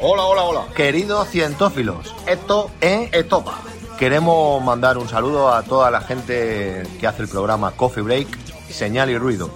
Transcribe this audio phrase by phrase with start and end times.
[0.00, 0.66] Hola, hola, hola.
[0.74, 3.58] Queridos cientófilos, esto es Estopa.
[3.98, 8.28] Queremos mandar un saludo a toda la gente que hace el programa Coffee Break,
[8.70, 9.50] Señal y Ruido.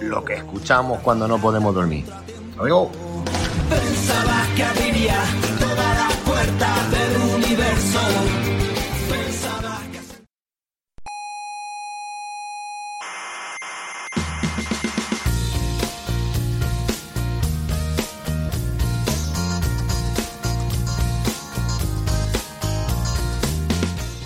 [0.00, 2.06] Lo que escuchamos cuando no podemos dormir.
[2.58, 2.88] Adiós.
[3.68, 5.22] Pensabas que abriría
[5.58, 8.49] todas las puertas del universo.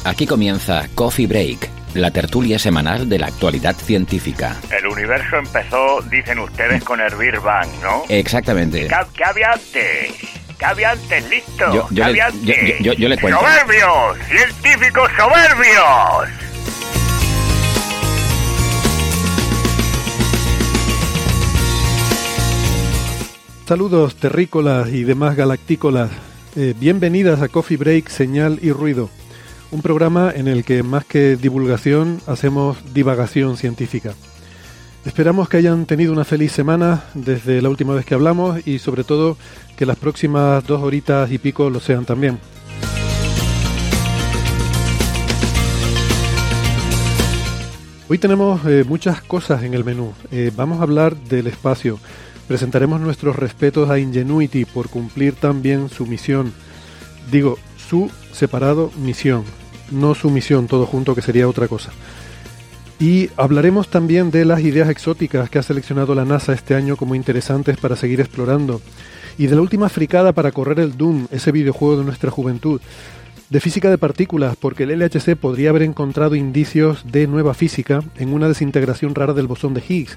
[0.05, 4.57] Aquí comienza Coffee Break, la tertulia semanal de la actualidad científica.
[4.77, 8.03] El universo empezó, dicen ustedes, con el Big Bang, ¿no?
[8.09, 8.87] Exactamente.
[8.89, 10.13] ¿Qué, qué había antes?
[10.59, 11.31] ¿Qué había antes?
[11.31, 11.65] ¿Listo?
[11.75, 12.79] Yo- yo ¿Qué le- había yo- antes?
[12.81, 13.41] yo- yo le cuento.
[13.41, 14.19] ¡Soberbios!
[14.29, 16.29] ¡Científicos soberbios!
[23.67, 26.11] Saludos terrícolas y demás galactícolas.
[26.57, 29.09] Eh, bienvenidas a Coffee Break, Señal y Ruido,
[29.75, 34.15] un programa en el que más que divulgación hacemos divagación científica.
[35.05, 39.03] Esperamos que hayan tenido una feliz semana desde la última vez que hablamos y sobre
[39.03, 39.37] todo
[39.77, 42.39] que las próximas dos horitas y pico lo sean también.
[48.09, 50.13] Hoy tenemos eh, muchas cosas en el menú.
[50.31, 51.99] Eh, vamos a hablar del espacio.
[52.47, 56.53] Presentaremos nuestros respetos a Ingenuity por cumplir tan bien su misión.
[57.33, 59.45] Digo, su separado misión,
[59.91, 61.91] no su misión todo junto que sería otra cosa.
[63.01, 67.15] Y hablaremos también de las ideas exóticas que ha seleccionado la NASA este año como
[67.15, 68.81] interesantes para seguir explorando.
[69.37, 72.81] Y de la última fricada para correr el Doom, ese videojuego de nuestra juventud.
[73.51, 78.33] De física de partículas, porque el LHC podría haber encontrado indicios de nueva física en
[78.33, 80.17] una desintegración rara del bosón de Higgs.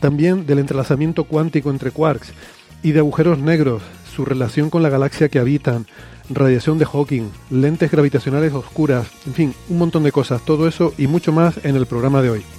[0.00, 2.32] También del entrelazamiento cuántico entre quarks
[2.82, 3.82] y de agujeros negros,
[4.14, 5.86] su relación con la galaxia que habitan,
[6.30, 11.06] radiación de Hawking, lentes gravitacionales oscuras, en fin, un montón de cosas, todo eso y
[11.06, 12.57] mucho más en el programa de hoy.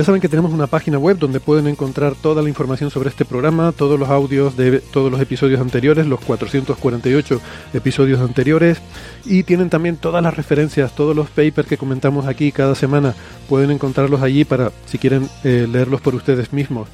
[0.00, 3.26] Ya saben que tenemos una página web donde pueden encontrar toda la información sobre este
[3.26, 7.38] programa, todos los audios de todos los episodios anteriores, los 448
[7.74, 8.78] episodios anteriores,
[9.26, 13.14] y tienen también todas las referencias, todos los papers que comentamos aquí cada semana,
[13.46, 16.88] pueden encontrarlos allí para, si quieren, eh, leerlos por ustedes mismos.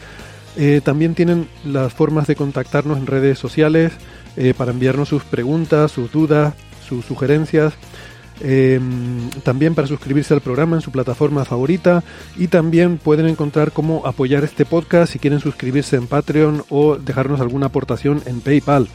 [0.57, 3.93] Eh, también tienen las formas de contactarnos en redes sociales
[4.37, 6.55] eh, para enviarnos sus preguntas, sus dudas,
[6.89, 7.75] sus sugerencias.
[8.41, 8.79] Eh,
[9.45, 12.05] también para suscribirse al programa en su plataforma favorita
[12.37, 17.41] y también pueden encontrar cómo apoyar este podcast si quieren suscribirse en Patreon o dejarnos
[17.41, 18.89] alguna aportación en PayPal.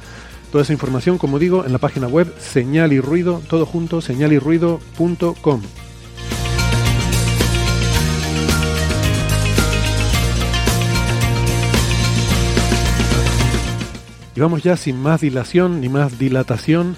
[0.52, 5.62] Toda esa información, como digo, en la página web señal y ruido, todo junto, señalyrruido.com.
[14.35, 16.96] Y vamos ya sin más dilación ni más dilatación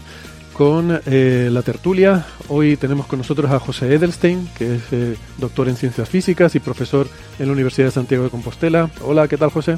[0.53, 2.25] con eh, la tertulia.
[2.47, 6.59] Hoy tenemos con nosotros a José Edelstein, que es eh, doctor en ciencias físicas y
[6.59, 7.07] profesor
[7.39, 8.89] en la Universidad de Santiago de Compostela.
[9.01, 9.77] Hola, ¿qué tal José?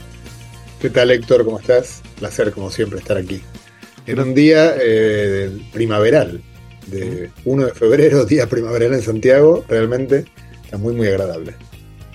[0.82, 1.46] ¿Qué tal Héctor?
[1.46, 2.02] ¿Cómo estás?
[2.20, 3.42] Placer como siempre estar aquí.
[4.06, 6.42] En un día eh, primaveral,
[6.88, 10.26] de 1 de febrero, día primaveral en Santiago, realmente
[10.64, 11.56] está muy muy agradable.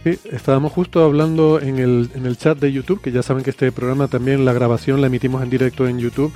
[0.04, 3.50] Sí, estábamos justo hablando en el, en el chat de YouTube, que ya saben que
[3.50, 6.32] este programa también, la grabación la emitimos en directo en YouTube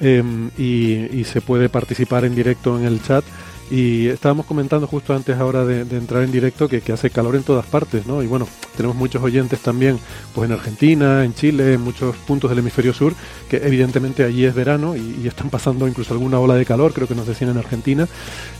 [0.00, 3.24] y, y se puede participar en directo en el chat.
[3.68, 7.66] Y estábamos comentando justo antes ahora de, entrar en directo que, hace calor en todas
[7.66, 8.22] partes, ¿no?
[8.22, 8.46] Y bueno,
[8.76, 9.98] tenemos muchos oyentes también,
[10.34, 13.14] pues en Argentina, en Chile, en muchos puntos del hemisferio sur,
[13.50, 17.16] que evidentemente allí es verano y, están pasando incluso alguna ola de calor, creo que
[17.16, 18.06] nos decían en Argentina,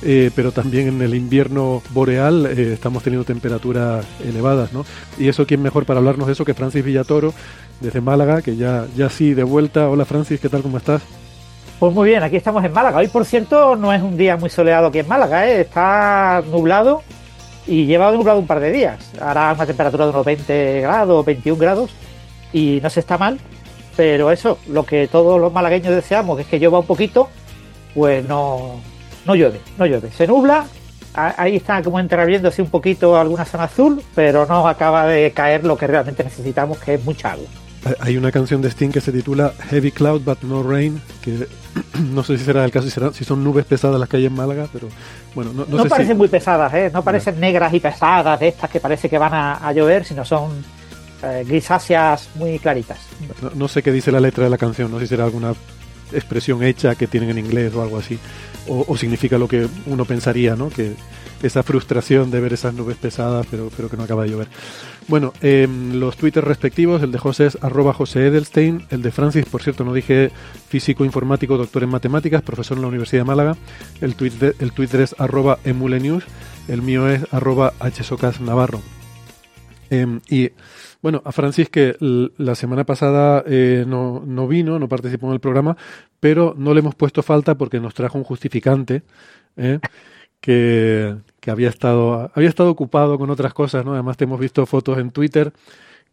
[0.03, 4.85] eh, pero también en el invierno boreal eh, estamos teniendo temperaturas elevadas, ¿no?
[5.17, 7.33] Y eso, ¿quién mejor para hablarnos de eso que Francis Villatoro,
[7.81, 9.89] desde Málaga, que ya, ya sí, de vuelta.
[9.89, 10.63] Hola Francis, ¿qué tal?
[10.63, 11.03] ¿Cómo estás?
[11.79, 12.99] Pues muy bien, aquí estamos en Málaga.
[12.99, 15.61] Hoy, por cierto, no es un día muy soleado aquí en Málaga, ¿eh?
[15.61, 17.03] está nublado
[17.67, 19.13] y lleva nublado un par de días.
[19.21, 21.91] Hará una temperatura de unos 20 grados, 21 grados
[22.51, 23.39] y no se está mal,
[23.95, 27.29] pero eso, lo que todos los malagueños deseamos es que llueva un poquito,
[27.95, 28.81] pues no,
[29.27, 30.11] no llueve, no llueve.
[30.13, 30.65] Se nubla,
[31.13, 35.77] ahí está como entreabriéndose un poquito alguna zona azul, pero no acaba de caer lo
[35.77, 37.49] que realmente necesitamos, que es mucha agua.
[38.01, 41.47] Hay una canción de Sting que se titula Heavy Cloud But No Rain, que
[42.13, 44.33] no sé si será el caso, si, si son nubes pesadas las que hay en
[44.33, 44.89] Málaga, pero
[45.35, 46.91] bueno, no, no, parecen muy pesadas, ¿eh?
[46.93, 50.51] no parecen negras y pesadas de estas que parece que van a, llover, sino son
[51.23, 52.99] eh, grisáceas muy claritas.
[53.55, 55.55] No, sé qué dice la letra de la canción, no sé si será alguna
[56.13, 58.19] expresión hecha que tienen en inglés o algo así,
[58.69, 60.71] o, significa lo que uno pensaría, ¿no?
[60.71, 60.95] Que
[61.43, 64.49] esa frustración de ver esas nubes pesadas, pero, pero que no acaba de llover.
[65.09, 69.47] Bueno, em, los twitters respectivos, el de José es arroba José Edelstein, el de Francis,
[69.47, 70.31] por cierto, no dije
[70.69, 73.57] físico informático, doctor en matemáticas, profesor en la Universidad de Málaga,
[74.01, 76.25] el, twitter, el twitter es arroba emulenews,
[76.69, 78.81] el mío es arroba hsocas navarro.
[79.91, 80.51] Em, y
[81.03, 85.41] bueno, a Francis que la semana pasada eh, no, no, vino, no participó en el
[85.41, 85.77] programa,
[86.19, 89.03] pero no le hemos puesto falta porque nos trajo un justificante.
[89.57, 89.79] ¿eh?
[90.47, 93.95] Que, había, estado, había estado ocupado con otras cosas, ¿no?
[93.95, 95.53] Además te hemos visto fotos en Twitter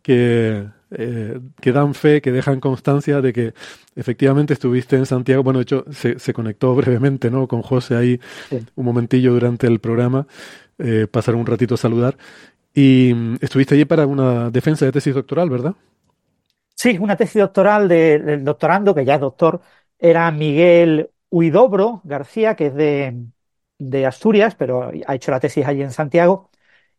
[0.01, 3.53] que, eh, que dan fe, que dejan constancia de que
[3.95, 5.43] efectivamente estuviste en Santiago.
[5.43, 7.47] Bueno, de hecho, se, se conectó brevemente, ¿no?
[7.47, 8.19] Con José ahí
[8.75, 10.25] un momentillo durante el programa,
[10.79, 12.17] eh, pasaron un ratito a saludar.
[12.73, 15.75] Y mm, estuviste allí para una defensa de tesis doctoral, ¿verdad?
[16.73, 19.61] Sí, una tesis doctoral del doctorando, que ya es doctor,
[19.99, 23.15] era Miguel Huidobro García, que es de,
[23.77, 26.49] de Asturias, pero ha hecho la tesis allí en Santiago.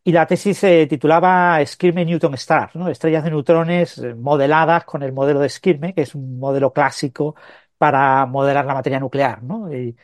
[0.05, 2.89] Y la tesis se titulaba Skirme Newton Stars, ¿no?
[2.89, 7.35] estrellas de neutrones eh, modeladas con el modelo de Skirme, que es un modelo clásico
[7.79, 9.43] para modelar la materia nuclear.
[9.43, 9.73] ¿no?
[9.75, 9.97] Y,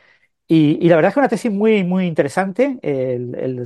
[0.47, 2.79] y, la verdad es que una tesis muy, muy interesante,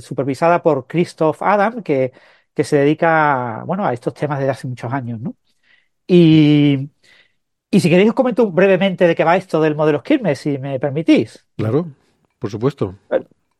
[0.00, 2.12] supervisada por Christoph Adam, que,
[2.54, 5.20] que se dedica bueno, a estos temas desde hace muchos años.
[5.20, 5.36] ¿no?
[6.06, 6.90] Y,
[7.70, 10.78] y si queréis os comento brevemente de qué va esto del modelo Skirme, si me
[10.78, 11.46] permitís.
[11.56, 11.88] Claro.
[12.46, 12.94] Por supuesto.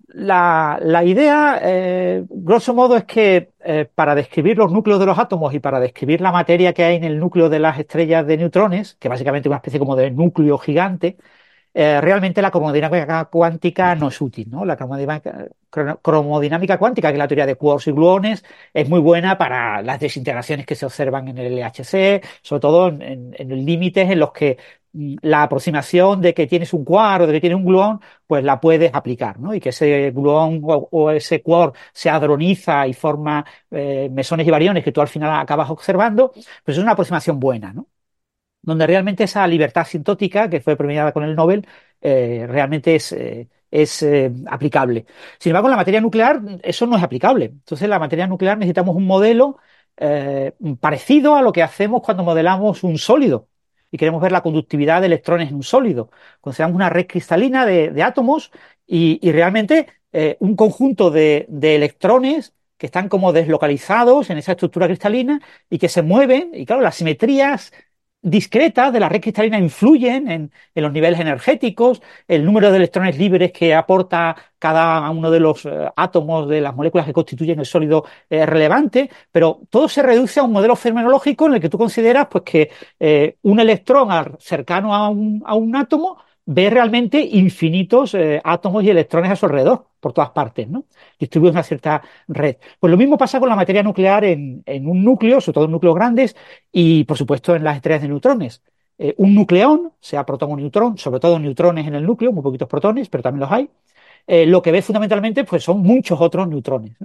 [0.07, 5.53] La, idea, eh, grosso modo, es que eh, para describir los núcleos de los átomos
[5.55, 8.95] y para describir la materia que hay en el núcleo de las estrellas de neutrones,
[9.01, 11.17] que básicamente es una especie como de núcleo gigante,
[11.75, 14.49] eh, realmente la cromodinámica cuántica no es útil.
[14.49, 14.65] ¿no?
[14.65, 19.83] La cromodinámica, cuántica, que es la teoría de quarks y gluones, es muy buena para
[19.83, 24.33] las desintegraciones que se observan en el LHC, sobre todo en, en límites en los
[24.33, 24.59] que
[25.23, 28.61] la aproximación de que tienes un quark o de que tienes un gluón, pues la
[28.61, 29.55] puedes aplicar, ¿no?
[29.55, 34.85] Y que ese gluón o, ese quark se hadroniza y forma eh, mesones y bariones
[34.85, 36.33] que tú al final acabas observando,
[36.65, 37.89] pues es una aproximación buena, ¿no?
[38.63, 41.67] Donde realmente esa libertad asintótica que fue premiada con el Nobel
[42.01, 44.05] eh, realmente es, eh, es
[44.49, 45.07] aplicable.
[45.39, 47.47] Sin embargo, en la materia nuclear eso no es aplicable.
[47.47, 49.59] Entonces, en la materia nuclear necesitamos un modelo
[50.81, 53.49] parecido a lo que hacemos cuando modelamos un sólido
[53.97, 56.11] y queremos ver la conductividad de electrones en un sólido.
[56.43, 58.53] Consideramos una red cristalina de, átomos
[58.87, 65.41] y, realmente eh, un conjunto de, electrones que están como deslocalizados en esa estructura cristalina
[65.71, 67.73] y que se mueven, y claro, las simetrías
[68.27, 73.53] discretas de la red cristalina influyen en, los niveles energéticos, el número de electrones libres
[73.53, 78.05] que aporta cada uno de los eh, átomos de las moléculas que constituyen el sólido
[78.29, 82.27] es relevante, pero todo se reduce a un modelo fenomenológico en el que tú consideras
[82.29, 84.09] pues, que eh, un electrón
[84.41, 89.47] cercano a un, a un átomo ve realmente infinitos eh, átomos y electrones a su
[89.47, 90.85] alrededor, por todas partes, ¿no?
[91.19, 92.57] Distribuye una cierta red.
[92.79, 95.97] Pues lo mismo pasa con la materia nuclear en, un núcleo, sobre todo en núcleos
[95.97, 96.37] grandes,
[96.73, 98.63] y por supuesto en las estrellas de neutrones.
[98.99, 102.69] Eh, un nucleón, sea protón o neutrón, sobre todo neutrones en el núcleo, muy poquitos
[102.69, 103.69] protones, pero también los hay,
[104.27, 106.97] eh, lo que ve fundamentalmente pues, son muchos otros neutrones.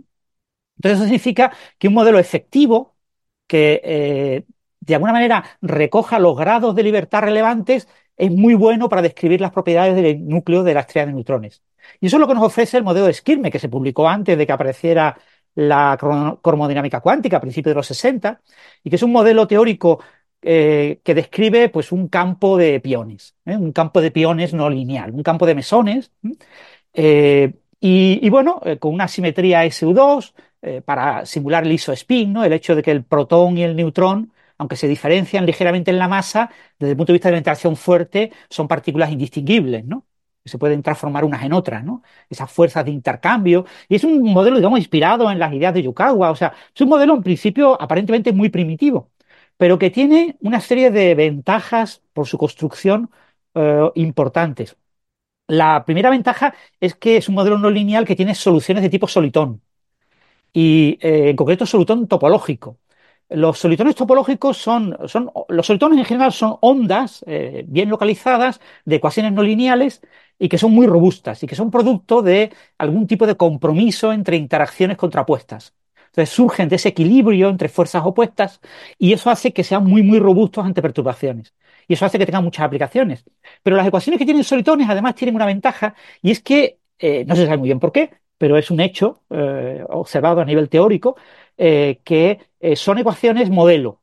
[0.77, 2.95] Entonces eso significa que un modelo efectivo
[3.47, 4.45] que
[4.81, 7.87] de alguna manera recoja los grados de libertad relevantes
[8.21, 11.63] es muy bueno para describir las propiedades del núcleo de la estrella de neutrones.
[11.99, 14.37] Y eso es lo que nos ofrece el modelo de Skirme, que se publicó antes
[14.37, 15.17] de que apareciera
[15.55, 15.97] la
[16.41, 18.39] cromodinámica cuántica a principios de los 60,
[18.83, 20.03] y que es un modelo teórico
[20.43, 23.57] eh, que describe pues, un campo de piones, ¿eh?
[23.57, 26.11] un campo de piones no lineal, un campo de mesones,
[26.93, 32.43] Eh, y, bueno, con una simetría SU2 eh, para simular el isospin, ¿no?
[32.43, 36.07] el hecho de que el protón y el neutrón, aunque se diferencian ligeramente en la
[36.07, 36.49] masa,
[36.79, 40.05] desde el punto de vista de la interacción fuerte, son partículas indistinguibles, ¿no?
[40.45, 42.01] se pueden transformar unas en otras, ¿no?
[42.29, 43.65] Esas fuerzas de intercambio.
[43.87, 46.31] Y es un modelo, digamos, inspirado en las ideas de Yukawa.
[46.31, 49.11] O sea, es un modelo en principio aparentemente muy primitivo,
[49.57, 53.11] pero que tiene una serie de ventajas por su construcción
[53.53, 54.77] eh, importantes.
[55.47, 59.07] La primera ventaja es que es un modelo no lineal que tiene soluciones de tipo
[59.07, 59.61] solitón
[60.53, 62.77] y eh, en concreto solitón topológico.
[63.33, 68.97] Los solitones topológicos son, son los solitones en general son ondas eh, bien localizadas de
[68.97, 70.01] ecuaciones no lineales
[70.37, 74.35] y que son muy robustas y que son producto de algún tipo de compromiso entre
[74.35, 75.73] interacciones contrapuestas.
[76.07, 78.59] Entonces surgen de ese equilibrio entre fuerzas opuestas
[78.97, 81.53] y eso hace que sean muy, muy robustos ante perturbaciones.
[81.87, 83.23] Y eso hace que tengan muchas aplicaciones.
[83.63, 87.35] Pero las ecuaciones que tienen solitones además tienen una ventaja y es que, eh, no
[87.35, 91.15] se sabe muy bien por qué, pero es un hecho eh, observado a nivel teórico,
[91.63, 94.01] eh, que eh, son ecuaciones modelo,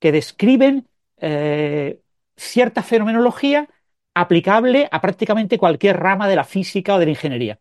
[0.00, 2.00] que describen eh,
[2.34, 3.68] cierta fenomenología
[4.14, 7.60] aplicable a prácticamente cualquier rama de la física o de la ingeniería.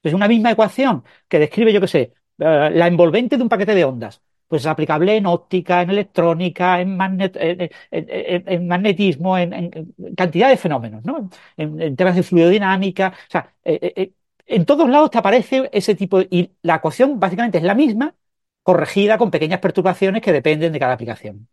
[0.00, 3.84] Es una misma ecuación que describe, yo qué sé, la envolvente de un paquete de
[3.84, 4.22] ondas.
[4.46, 10.50] Pues es aplicable en óptica, en electrónica, en, magnet en, en, en magnetismo, en, cantidad
[10.50, 11.30] de fenómenos, ¿no?
[11.56, 13.12] En, temas de fluidodinámica.
[13.26, 16.28] O sea, en todos lados te aparece ese tipo de...
[16.30, 18.14] Y la ecuación básicamente es la misma,
[18.64, 21.48] corregida con pequeñas perturbaciones que dependen de cada aplicación.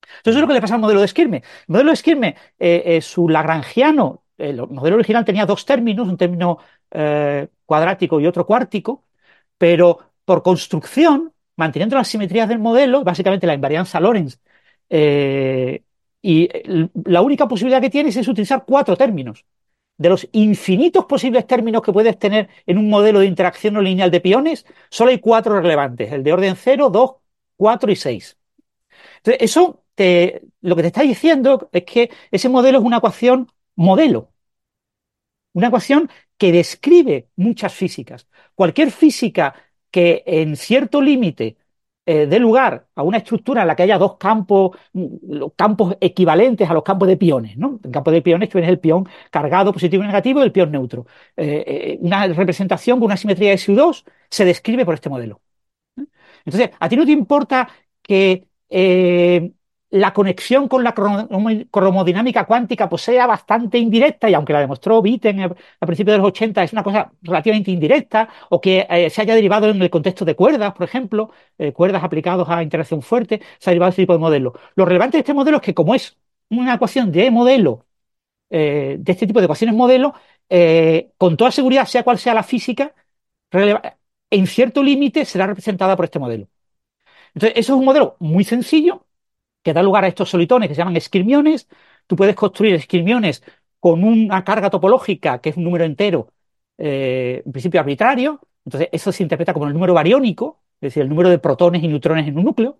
[0.00, 1.38] Entonces, eso es lo que le pasa al modelo de Esquirme.
[1.38, 6.16] El modelo de Esquirme, eh, eh, su lagrangiano, el modelo original tenía dos términos, un
[6.16, 6.58] término
[6.90, 9.04] eh, cuadrático y otro cuártico,
[9.58, 14.38] pero por construcción, manteniendo las simetrías del modelo, básicamente la invarianza Lorentz,
[14.88, 15.82] eh,
[16.22, 16.48] y
[17.04, 19.44] la única posibilidad que tienes es utilizar cuatro términos.
[20.00, 24.10] De los infinitos posibles términos que puedes tener en un modelo de interacción no lineal
[24.10, 27.10] de piones, solo hay cuatro relevantes, el de orden 0, 2,
[27.56, 28.38] 4 y 6.
[29.18, 29.84] Entonces, eso
[30.62, 34.32] lo que te está diciendo es que ese modelo es una ecuación modelo,
[35.52, 38.26] una ecuación que describe muchas físicas.
[38.54, 39.54] Cualquier física
[39.90, 41.58] que en cierto límite
[42.10, 46.68] eh, dé lugar a una estructura en la que haya dos campos, mm, campos equivalentes
[46.68, 47.56] a los campos de piones.
[47.56, 47.78] ¿no?
[47.84, 51.06] En campo de piones tienes el pion cargado positivo y negativo y el pion neutro.
[51.36, 55.40] Eh, eh, una representación con una simetría de SU2 se describe por este modelo.
[56.44, 57.68] Entonces, a ti no te importa
[58.02, 59.52] que eh,
[59.90, 65.40] la conexión con la cromodinámica cuántica pues sea bastante indirecta y aunque la demostró Witten
[65.40, 69.34] a principios de los 80 es una cosa relativamente indirecta o que eh, se haya
[69.34, 73.70] derivado en el contexto de cuerdas, por ejemplo, eh, cuerdas aplicados a interacción fuerte, se
[73.70, 74.54] ha derivado ese tipo de modelo.
[74.76, 76.16] Lo relevante de este modelo es que como es
[76.50, 77.86] una ecuación de modelo,
[78.50, 80.14] eh, de este tipo de ecuaciones modelo,
[81.16, 82.94] con toda seguridad, sea cual sea la física,
[84.30, 86.48] en cierto límite será representada por este modelo.
[87.34, 89.06] Entonces, eso es un modelo muy sencillo,
[89.62, 91.68] que da lugar a estos solitones que se llaman esquirmiones.
[92.06, 93.42] Tú puedes construir esquirmiones
[93.78, 96.32] con una carga topológica que es un número entero,
[96.78, 98.40] eh, en principio arbitrario.
[98.64, 101.88] Entonces, eso se interpreta como el número bariónico, es decir, el número de protones y
[101.88, 102.78] neutrones en un núcleo.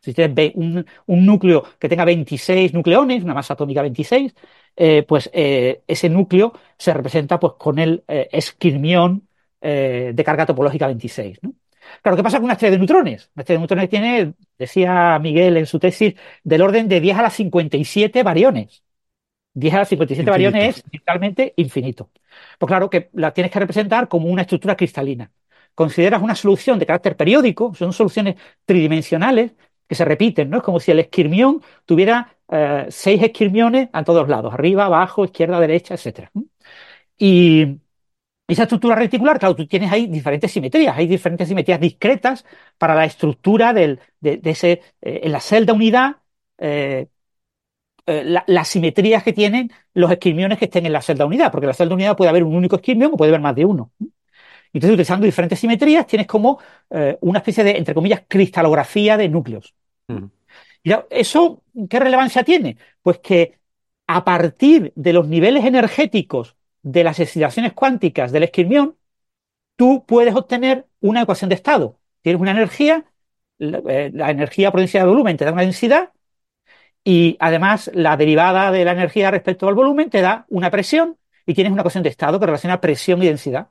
[0.00, 4.34] Si tienes un, un núcleo que tenga 26 nucleones, una masa atómica 26,
[4.76, 9.28] eh, pues eh, ese núcleo se representa pues, con el esquirmión
[9.60, 11.38] de carga topológica 26.
[11.42, 11.54] ¿no?
[12.02, 13.30] Claro, ¿qué pasa con una estrella de neutrones?
[13.34, 17.22] Una estrella de neutrones tiene, decía Miguel en su tesis, del orden de 10 a
[17.22, 18.82] las 57 variones.
[19.54, 20.52] 10 a las 57 infinito.
[20.52, 22.10] variones es literalmente infinito.
[22.58, 25.30] Pues claro que la tienes que representar como una estructura cristalina.
[25.74, 29.52] Consideras una solución de carácter periódico, son soluciones tridimensionales
[29.86, 30.58] que se repiten, ¿no?
[30.58, 35.60] Es como si el esquirmión tuviera eh, seis esquirmiones a todos lados, arriba, abajo, izquierda,
[35.60, 36.30] derecha, etc.
[37.18, 37.78] Y,
[38.52, 42.44] esa estructura reticular, claro, tú tienes ahí diferentes simetrías, hay diferentes simetrías discretas
[42.78, 46.16] para la estructura del, de, de, ese, eh, en la celda unidad,
[46.58, 47.08] eh,
[48.06, 51.66] eh, la, las simetrías que tienen los esquirmiones que estén en la celda unidad, porque
[51.66, 53.92] en la celda unidad puede haber un único esquirmión o puede haber más de uno.
[54.72, 56.58] Entonces, utilizando diferentes simetrías, tienes como
[57.20, 59.74] una especie de, entre comillas, cristalografía de núcleos.
[60.08, 60.28] Uh
[60.82, 62.76] Y eso, ¿qué relevancia tiene?
[63.02, 63.58] Pues que
[64.06, 68.96] a partir de los niveles energéticos de las excitaciones cuánticas del esquirmión,
[69.76, 71.98] tú puedes obtener una ecuación de estado.
[72.22, 73.04] Tienes una energía,
[73.58, 76.12] la, eh, la energía por densidad de volumen te da una densidad
[77.04, 81.54] y además la derivada de la energía respecto al volumen te da una presión y
[81.54, 83.68] tienes una ecuación de estado que relaciona presión y densidad.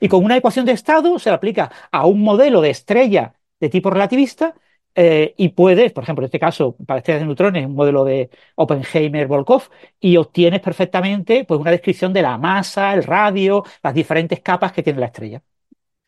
[0.00, 3.68] Y con una ecuación de estado se le aplica a un modelo de estrella de
[3.68, 4.54] tipo relativista
[4.94, 8.30] eh, y puedes, por ejemplo, en este caso, para estrellas de neutrones, un modelo de
[8.56, 9.70] Oppenheimer-Volkov,
[10.00, 14.82] y obtienes perfectamente pues, una descripción de la masa, el radio, las diferentes capas que
[14.82, 15.42] tiene la estrella.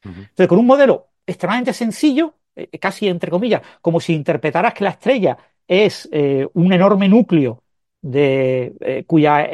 [0.05, 4.91] Entonces, con un modelo extremadamente sencillo, eh, casi entre comillas, como si interpretaras que la
[4.91, 7.63] estrella es eh, un enorme núcleo
[8.01, 9.49] de, eh, cuya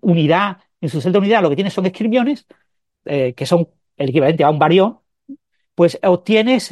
[0.00, 2.46] unidad, en su celda unidad, lo que tiene son esquirmiones,
[3.04, 4.98] que son el equivalente a un barión,
[5.74, 6.70] pues obtienes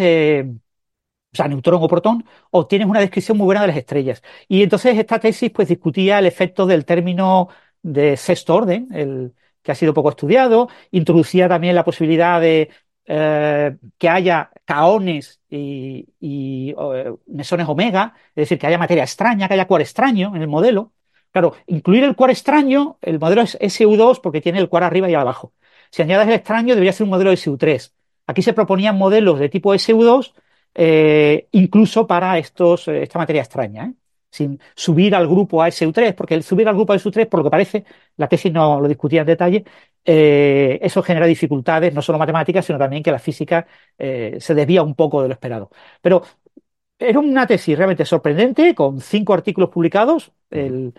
[1.32, 4.23] o sea, neutrón o protón, obtienes una descripción muy buena de las estrellas.
[4.49, 7.49] Y entonces esta tesis pues discutía el efecto del término
[7.82, 12.70] de sexto orden, el que ha sido poco estudiado, introducía también la posibilidad de
[13.11, 19.54] eh, que haya caones y, eh, mesones omega, es decir, que haya materia extraña, que
[19.54, 20.92] haya cuar extraño en el modelo.
[21.30, 25.14] Claro, incluir el cuar extraño, el modelo es SU2 porque tiene el cuar arriba y
[25.14, 25.52] abajo.
[25.90, 27.92] Si añades el extraño, debería ser un modelo SU3.
[28.26, 30.35] Aquí se proponían modelos de tipo SU2
[30.80, 33.94] eh, incluso para estos, eh, esta materia extraña, ¿eh?
[34.30, 37.85] sin subir al grupo ASU3, porque el subir al grupo ASU3, por lo que parece,
[38.16, 39.64] la tesis no lo discutía en detalle,
[40.04, 43.66] eso genera dificultades, no solo matemáticas, sino también que la física
[43.99, 45.70] se desvía un poco de lo esperado.
[46.00, 46.23] Pero
[46.99, 50.32] era una tesis realmente sorprendente, con cinco artículos publicados.
[50.50, 50.94] El,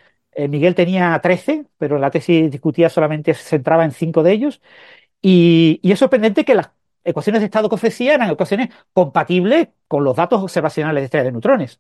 [0.50, 4.62] Miguel tenía 13, pero la tesis discutía solamente se centraba en cinco de ellos.
[5.21, 6.71] Y, y es sorprendente que las
[7.03, 11.32] ecuaciones de estado que ofrecía eran ecuaciones compatibles con los datos observacionales de estrellas de
[11.32, 11.79] neutrones.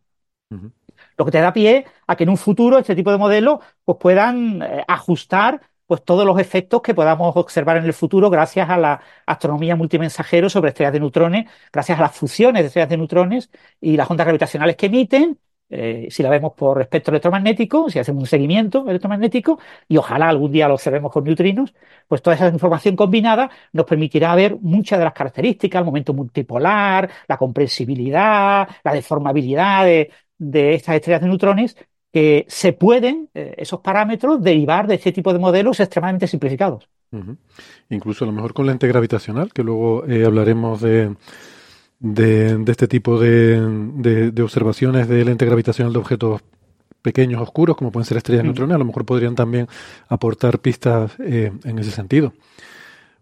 [1.17, 3.97] Lo que te da pie a que en un futuro este tipo de modelos pues,
[3.99, 8.77] puedan eh, ajustar pues, todos los efectos que podamos observar en el futuro gracias a
[8.77, 13.49] la astronomía multimensajero sobre estrellas de neutrones, gracias a las fusiones de estrellas de neutrones
[13.81, 18.23] y las ondas gravitacionales que emiten eh, si la vemos por espectro electromagnético, si hacemos
[18.23, 21.73] un seguimiento electromagnético, y ojalá algún día lo observemos con neutrinos,
[22.07, 27.09] pues toda esa información combinada nos permitirá ver muchas de las características, el momento multipolar,
[27.27, 31.77] la comprensibilidad, la deformabilidad de, estas estrellas de neutrones,
[32.11, 36.89] que se pueden, eh, esos parámetros, derivar de este tipo de modelos extremadamente simplificados.
[37.89, 41.15] Incluso a lo mejor con lente gravitacional, que luego eh, hablaremos de
[41.99, 43.59] de, este tipo de,
[44.31, 46.41] de, observaciones de lente gravitacional de objetos
[47.01, 48.51] pequeños, oscuros, como pueden ser estrellas de mm.
[48.51, 49.67] neutrones, a lo mejor podrían también
[50.07, 52.33] aportar pistas eh, en ese sentido.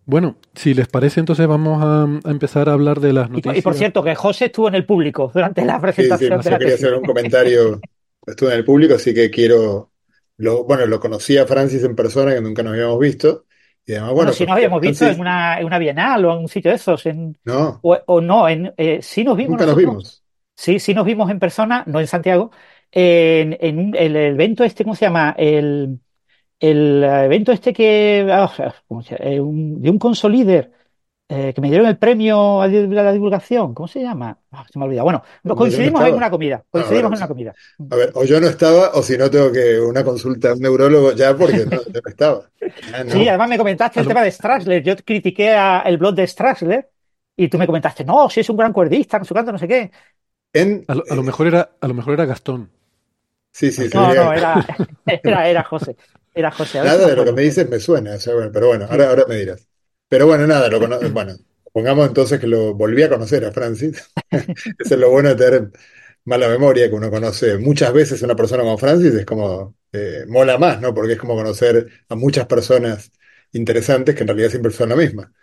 [0.05, 3.57] Bueno, si les parece, entonces vamos a, empezar a hablar de las noticias.
[3.57, 6.41] Y, por cierto, que José estuvo en el público durante la presentación.
[6.41, 7.81] Sí, sí, quería hacer un comentario.
[8.25, 9.91] Estuve en el público, así que quiero.
[10.37, 13.46] Lo, bueno, lo conocí a Francis en persona, que nunca nos habíamos visto
[14.13, 16.75] bueno, si nos habíamos visto en, una, en una bienal o en un sitio de
[16.75, 17.05] esos.
[17.05, 17.79] En, no.
[17.81, 19.51] O, no, en, eh, sí nos vimos.
[19.51, 20.23] Nunca nos vimos.
[20.55, 22.51] Sí, sí nos vimos en persona, no en Santiago,
[22.91, 25.35] en, en el evento este, ¿cómo se llama?
[25.37, 25.99] El,
[26.59, 28.27] el evento este que.
[29.19, 30.71] Eh, un, de un consolider
[31.29, 34.37] eh, que me dieron el premio a la divulgación, ¿cómo se llama?
[34.51, 35.03] Ah, se me ha olvidado.
[35.03, 35.23] Bueno,
[35.57, 36.63] coincidimos en una comida.
[36.63, 37.55] Ah, coincidimos en una comida.
[37.89, 40.59] A ver, o yo no estaba, o si no tengo que una consulta a un
[40.59, 42.49] neurólogo ya porque no, yo no estaba.
[43.09, 44.81] Sí, además me comentaste el tema de Strassler.
[44.81, 46.89] Yo critiqué el blog de Strassler
[47.35, 49.67] y tú me comentaste, no, si es un gran cuerdista, no sé cuánto, no sé
[49.67, 49.91] qué.
[50.87, 52.71] a, lo, mejor era, a lo mejor era Gastón.
[53.51, 54.65] Sí, sí, No, no, era,
[55.05, 55.97] era, era José.
[56.33, 56.81] Era José.
[56.81, 58.15] Nada de lo que me dices me suena,
[58.53, 59.67] pero bueno, ahora, ahora me dirás.
[60.09, 61.35] Pero bueno, nada, lo bueno,
[61.73, 64.09] pongamos entonces que lo volví a conocer a Francis.
[64.31, 65.71] Eso es lo bueno de tener
[66.25, 70.25] mala memoria, que uno conoce muchas veces a una persona como Francis, es como, eh,
[70.27, 70.93] mola más, ¿no?
[70.93, 73.11] Porque es como conocer a muchas personas
[73.53, 75.33] interesantes que en realidad siempre son la misma.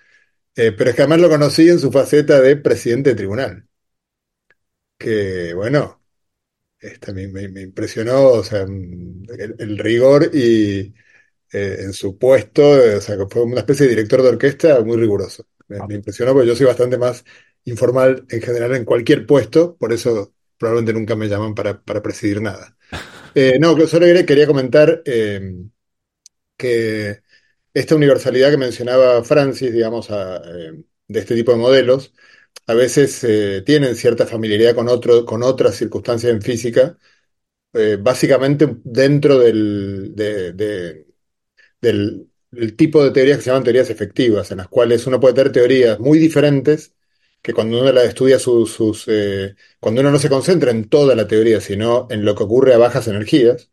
[0.56, 3.68] Eh, pero es que además lo conocí en su faceta de presidente de tribunal.
[4.98, 6.02] Que, bueno,
[6.80, 10.94] este, me, impresionó, o sea, el rigor y,
[11.52, 14.80] eh, en su puesto, eh, o sea, que fue una especie de director de orquesta
[14.80, 15.46] muy riguroso.
[15.68, 17.24] Me, impresionó porque yo soy bastante más
[17.64, 22.76] informal en general en cualquier puesto, por eso probablemente nunca me llaman para, presidir nada.
[23.36, 25.02] Eh, no, solo quería comentar
[26.56, 27.20] que
[27.72, 32.14] esta universalidad que mencionaba Francis, digamos, de este tipo de modelos,
[32.68, 33.26] a veces
[33.66, 36.96] tienen cierta familiaridad con, otro, con otras circunstancias en física,
[37.98, 40.52] básicamente dentro del, de,
[41.84, 42.30] del,
[42.76, 45.98] tipo de teorías que se llaman teorías efectivas, en las cuales uno puede tener teorías
[46.00, 46.94] muy diferentes,
[47.42, 51.28] que cuando uno las estudia sus, eh, cuando uno no se concentra en toda la
[51.28, 53.70] teoría, sino en lo que ocurre a bajas energías,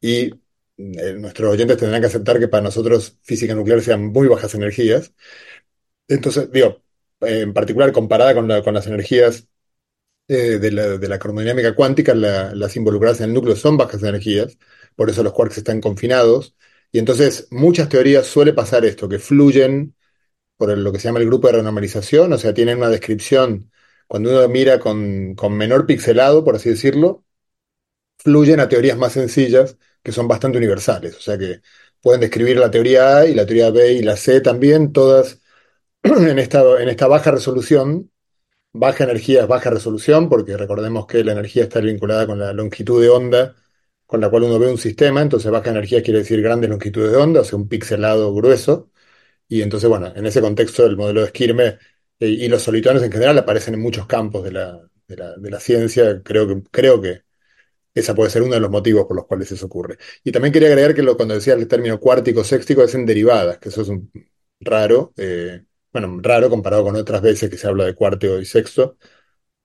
[0.00, 0.32] y
[0.78, 5.12] eh, nuestros oyentes tendrán que aceptar que para nosotros física nuclear sean muy bajas energías.
[6.08, 6.82] Entonces, digo,
[7.20, 9.48] en particular comparada con, las energías
[10.28, 14.58] eh, de, la, de, la, cromodinámica cuántica, las involucradas en el núcleo son bajas energías,
[14.96, 16.54] por eso los quarks están confinados.
[16.92, 19.94] Y entonces, muchas teorías suele pasar esto, que fluyen
[20.56, 23.70] por lo que se llama el grupo de renormalización, o sea, tienen una descripción
[24.08, 27.24] cuando uno mira con, con menor pixelado, por así decirlo,
[28.18, 31.16] fluyen a teorías más sencillas que son bastante universales.
[31.16, 31.60] O sea que
[32.02, 35.40] pueden describir la teoría A y la teoría B y la C también, todas
[36.02, 38.10] en esta, en esta baja resolución.
[38.72, 43.02] Baja energía es baja resolución, porque recordemos que la energía está vinculada con la longitud
[43.02, 43.56] de onda
[44.10, 47.16] con la cual uno ve un sistema, entonces baja energía quiere decir grandes longitudes de
[47.16, 48.90] onda, o sea, un pixelado grueso.
[49.48, 51.78] Y entonces, bueno, en ese contexto el modelo de Skirme
[52.18, 56.22] eh, y los solitones en general aparecen en muchos campos de la, de la, ciencia.
[56.24, 57.22] Creo que, creo que
[57.94, 59.98] esa puede ser uno de los motivos por los cuales eso ocurre.
[60.24, 63.58] Y también quería agregar que lo, cuando decía el término cuártico sextico es en derivadas,
[63.58, 64.10] que eso es un
[64.60, 68.98] raro, eh, bueno, raro comparado con otras veces que se habla de cuarto y sexto.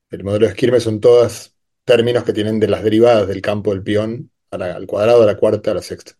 [0.09, 3.83] El modelo de Skirme son todas términos que tienen de las derivadas del campo del
[3.83, 6.13] peón a la- al cuadrado, a la cuarta, a la sexta.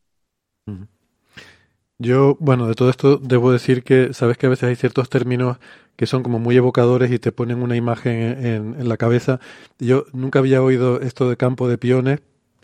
[1.97, 5.57] Yo, bueno, de todo esto debo decir que sabes que a veces hay ciertos términos
[5.95, 8.13] que son como muy evocadores y te ponen una imagen
[8.45, 9.39] en, en la cabeza.
[9.79, 12.19] Yo nunca había oído esto de campo de piones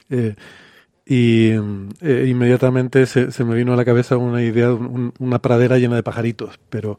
[0.10, 0.36] eh,
[1.06, 1.52] y
[2.02, 5.78] eh, inmediatamente se, se me vino a la cabeza una idea de un- una pradera
[5.80, 6.98] llena de pajaritos, pero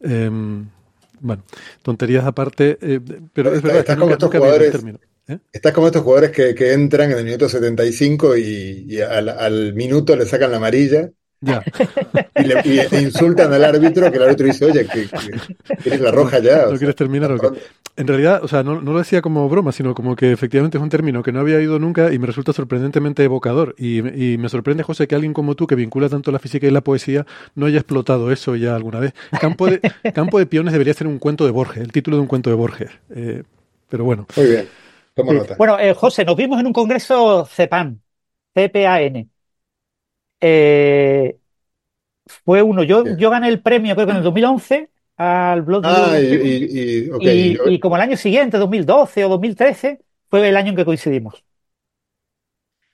[0.00, 0.68] em,
[1.20, 1.42] bueno,
[1.82, 3.00] tonterías aparte, eh,
[3.34, 4.86] pero es verdad Estás que como nunca, estos jugadores.
[5.28, 5.38] ¿Eh?
[5.52, 9.74] estás como estos jugadores que, que entran en el minuto 75 y, y al, al
[9.74, 11.66] minuto le sacan la amarilla Ya.
[12.36, 15.42] y, le, y- insultan al árbitro, que el árbitro dice, oye, que, que
[15.82, 16.66] quieres la roja ya.
[16.68, 17.50] ¿No quieres sea, terminar o qué?
[17.96, 20.82] En realidad, o sea, no, no lo decía como broma, sino como que efectivamente es
[20.82, 23.74] un término que no había oído nunca y me resulta sorprendentemente evocador.
[23.76, 23.98] Y,
[24.32, 26.80] y me sorprende, José, que alguien como tú, que vincula tanto la física y la
[26.80, 29.12] poesía, no haya explotado eso ya alguna vez.
[29.38, 29.80] Campo de,
[30.14, 32.56] Campo de Piones debería ser un cuento de Borges, el título de un cuento de
[32.56, 32.90] Borges.
[33.14, 33.42] Eh,
[33.90, 34.26] pero bueno.
[34.36, 34.68] Muy bien,
[35.14, 35.38] tomo Sí.
[35.38, 35.54] nota.
[35.56, 38.02] Bueno, eh, José, nos vimos en un congreso CEPAN,
[38.54, 39.30] CPAN.
[40.40, 41.38] Eh,
[42.44, 43.16] fue uno, yo, Bien.
[43.16, 47.10] yo gané el premio creo que en el 2011 al Blood Ah, y, y- y-
[47.10, 50.76] ok, y, yo- y como el año siguiente, 2012 o 2013, fue el año en
[50.76, 51.44] que coincidimos.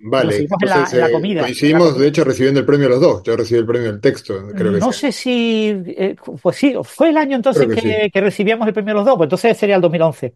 [0.01, 1.99] vale, recibimos en la- entonces en la eh, comida, la coincidimos, comida.
[1.99, 3.23] de hecho, recibiendo el premio los dos.
[3.25, 7.11] Yo recibí el premio del texto, creo que No sé si, eh, pues sí, fue
[7.11, 10.35] el año entonces que, que recibíamos el premio los dos, pues entonces sería el 2011.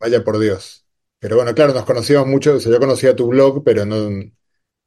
[0.00, 0.87] Vaya por Dios.
[1.20, 3.96] Pero bueno, claro, nos conocíamos mucho, o sea, yo conocía tu blog, pero no,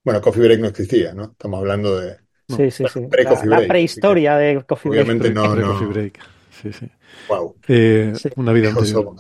[0.04, 1.26] bueno, Coffee Break no existía, ¿no?
[1.32, 3.08] Estamos hablando de, Sí, sí, sí.
[3.10, 5.08] pre-Coffee La, la Break, prehistoria de Coffee Break.
[5.08, 6.20] obviamente no, Pre- no, Coffee Break.
[6.62, 6.92] Sí, sí.
[7.28, 8.30] wow, Eh, Sí.
[8.36, 9.16] Una vida anterior.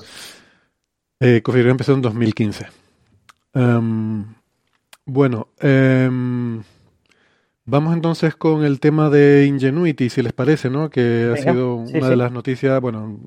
[1.19, 2.67] Eh, Coffee Break empezó en 2015.
[3.53, 4.25] Em,
[5.05, 6.63] bueno, em,
[7.65, 10.89] vamos entonces con el tema de Ingenuity, si les parece, ¿no?
[10.89, 12.09] Que ha sido sí, una sí.
[12.09, 13.19] de las noticias, bueno,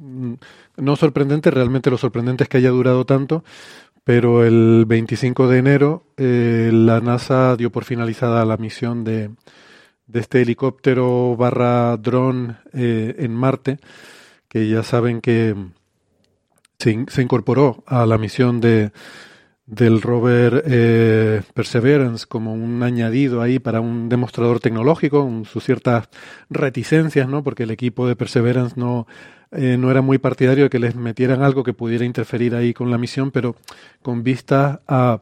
[0.76, 3.44] no sorprendente, realmente lo sorprendente es que haya durado tanto,
[4.04, 9.30] pero el 25 de enero eh, la NASA dio por finalizada la misión de,
[10.06, 13.78] de este helicóptero barra dron eh, en Marte,
[14.48, 15.54] que ya saben que
[16.78, 18.92] se, in- se incorporó a la misión de,
[19.66, 26.08] del rover eh, Perseverance como un añadido ahí para un demostrador tecnológico, con sus ciertas
[26.50, 27.42] reticencias, ¿no?
[27.42, 29.06] Porque el equipo de Perseverance no,
[29.52, 32.90] eh, no era muy partidario de que les metieran algo que pudiera interferir ahí con
[32.90, 33.56] la misión, pero
[34.02, 35.20] con vistas a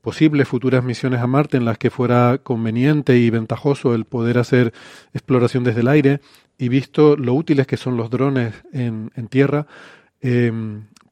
[0.00, 4.72] posibles futuras misiones a Marte en las que fuera conveniente y ventajoso el poder hacer
[5.12, 6.20] exploración desde el aire
[6.56, 9.66] y visto lo útiles que son los drones en, en tierra,
[10.20, 10.52] eh,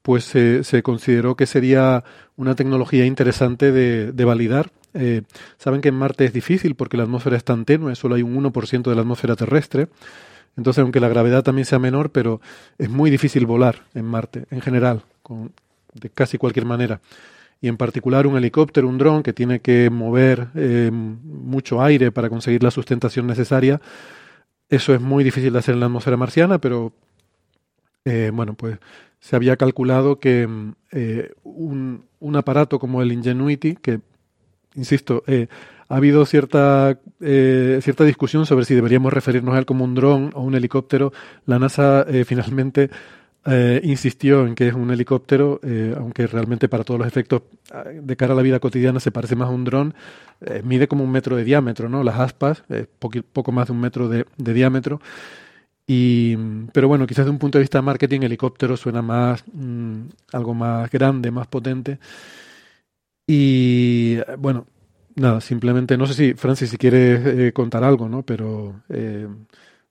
[0.07, 2.05] pues se, se consideró que sería
[2.37, 4.71] una tecnología interesante de, de validar.
[4.95, 5.23] Eh,
[5.59, 8.41] saben que en Marte es difícil porque la atmósfera es tan tenue, solo hay un
[8.41, 9.89] 1% de la atmósfera terrestre.
[10.57, 12.41] Entonces, aunque la gravedad también sea menor, pero
[12.79, 15.03] es muy difícil volar en Marte, en general,
[15.95, 17.01] de casi cualquier manera.
[17.61, 22.29] Y en particular un helicóptero, un dron que tiene que mover eh, mucho aire para
[22.29, 23.81] conseguir la sustentación necesaria.
[24.69, 26.93] Eso es muy difícil de hacer en la atmósfera marciana, pero
[28.07, 28.79] eh, bueno, pues
[29.21, 34.01] se había calculado que mm, eh, un, un aparato como el Ingenuity, que,
[34.75, 35.49] insisto, eh,
[35.89, 40.31] ha habido cierta, eh, cierta discusión sobre si deberíamos referirnos a él como un dron
[40.35, 41.13] o un helicóptero.
[41.47, 42.91] La NASA eh, finalmente
[43.85, 45.61] insistió en que es un helicóptero,
[45.97, 47.43] aunque realmente para todos los efectos
[48.03, 49.95] de cara a la vida cotidiana se parece más a un dron.
[50.65, 52.03] Mide como un metro de diámetro, ¿no?
[52.03, 52.65] Las aspas,
[53.01, 55.01] poqui- poco más de un metro de, de diámetro.
[55.87, 56.37] Y,
[56.73, 60.01] pero bueno, quizás de un punto de vista de marketing, helicóptero suena más, mm,
[60.33, 61.99] algo más grande, más potente.
[63.27, 64.67] Y bueno,
[65.17, 68.23] nada, simplemente, no sé si, Francis, si quieres eh, contar algo, ¿no?
[68.23, 69.29] Pero eh,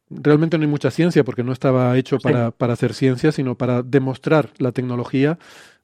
[0.10, 3.81] realmente no hay mucha ciencia porque no estaba hecho para, para hacer ciencia, sino para
[3.84, 5.38] demostrar la tecnología.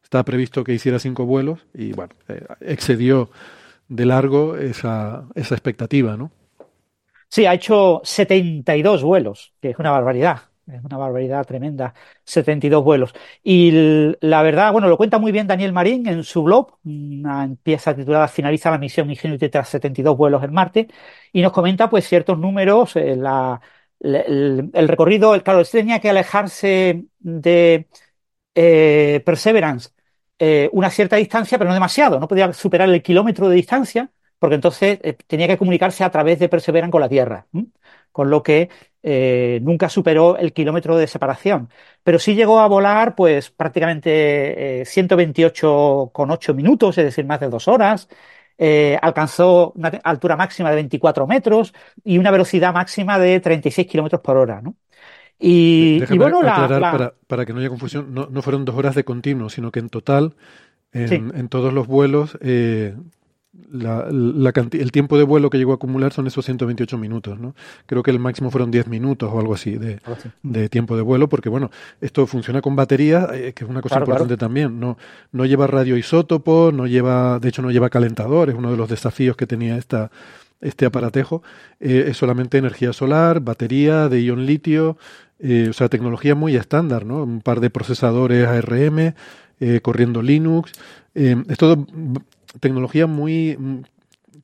[0.04, 3.30] Estaba previsto que hiciera cinco vuelos y bueno, eh, excedió
[3.88, 6.32] de largo esa, esa expectativa, ¿no?
[7.34, 10.42] Sí, ha hecho 72 vuelos, que es una barbaridad.
[10.68, 13.14] Es una barbaridad tremenda, 72 vuelos.
[13.44, 13.72] Y
[14.22, 18.28] la verdad, bueno, lo cuenta muy bien Daniel Marín en su blog, una pieza titulada
[18.28, 20.88] Finaliza la misión Ingenuity tras 72 vuelos en Marte,
[21.34, 23.18] y nos comenta pues ciertos números, eh,
[24.00, 27.88] el, recorrido, el, claro, tenía que alejarse de
[28.56, 29.92] eh, Perseverance
[30.40, 34.56] eh, una cierta distancia, pero no demasiado, no podía superar el kilómetro de distancia, porque
[34.56, 37.68] entonces eh, tenía que comunicarse a través de Perseverance con la Tierra, ¿m?
[38.12, 38.70] con lo que
[39.04, 41.70] eh, nunca superó el kilómetro de separación.
[42.04, 48.10] Pero sí llegó a volar, pues prácticamente 128,8 minutos, es decir, más de dos horas.
[48.58, 51.74] Eh, alcanzó una altura máxima de 24 metros
[52.04, 54.76] y una velocidad máxima de 36 kilómetros por hora, ¿no?
[55.40, 58.42] Y, Déjame y bueno, aclarar la, la- Para, para que no haya confusión, no, no
[58.44, 60.36] fueron dos horas de continuo, sino que en total,
[60.94, 61.16] en, Sí.
[61.36, 62.96] en todos los vuelos, eh,
[63.72, 67.56] la, la el tiempo de vuelo que llegó a acumular son esos 128 minutos, ¿no?
[67.86, 71.50] Creo que el máximo fueron 10 minutos o algo así de, tiempo de vuelo, porque
[71.50, 74.80] bueno, esto funciona con batería, eh, que es una cosa Claro, importante también.
[74.80, 74.98] No,
[75.32, 79.36] no lleva radioisótopo, no lleva, de hecho no lleva calentador, es uno de los desafíos
[79.36, 80.12] que tenía esta,
[80.62, 81.44] este aparatejo.
[81.80, 84.98] Eh, es solamente energía solar, batería de ion litio,
[85.40, 87.24] eh, o sea, tecnología muy estándar, ¿no?
[87.24, 89.14] Un par de procesadores ARM,
[89.60, 90.72] eh, corriendo Linux.
[91.14, 91.86] Eh, es todo
[92.60, 93.82] tecnología muy mm,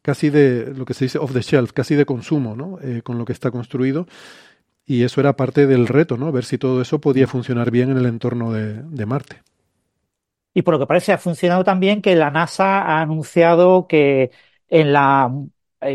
[0.02, 2.80] casi de lo que se dice off the shelf, casi de consumo, ¿no?
[2.82, 4.08] Eh, con lo que está construido.
[4.86, 6.32] Y eso era parte del reto, ¿no?
[6.32, 9.42] Ver si todo eso podía funcionar bien en el entorno de, de Marte.
[10.54, 14.32] Y por lo que parece ha funcionado también que la NASA ha anunciado que
[14.70, 15.32] en la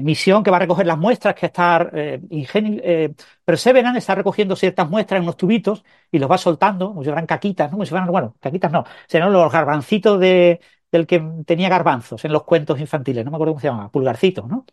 [0.03, 4.89] misión que va a recoger las muestras, que está eh, eh, Perseverance está recogiendo ciertas
[4.89, 7.73] muestras en unos tubitos y los va soltando, como si fueran caquitas, ¿no?
[7.73, 10.61] Como si fueran, bueno, caquitas no, serán los garbancitos de,
[10.93, 14.47] del que tenía garbanzos en los cuentos infantiles, no me acuerdo cómo se llamaba, pulgarcitos,
[14.49, 14.67] ¿no?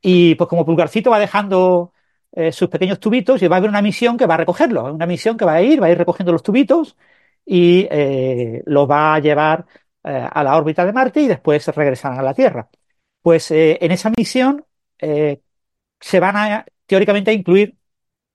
[0.00, 1.92] Y pues como Pulgarcito va dejando
[2.32, 5.06] eh, sus pequeños tubitos y va a haber una misión que va a recogerlos, una
[5.06, 6.96] misión que va a ir, va a ir recogiendo los tubitos
[7.44, 9.66] y eh, los va a llevar
[10.04, 12.68] eh, a la órbita de Marte y después regresarán a la Tierra.
[13.22, 14.64] Pues en esa misión
[16.00, 17.76] se van a, teóricamente, a incluir,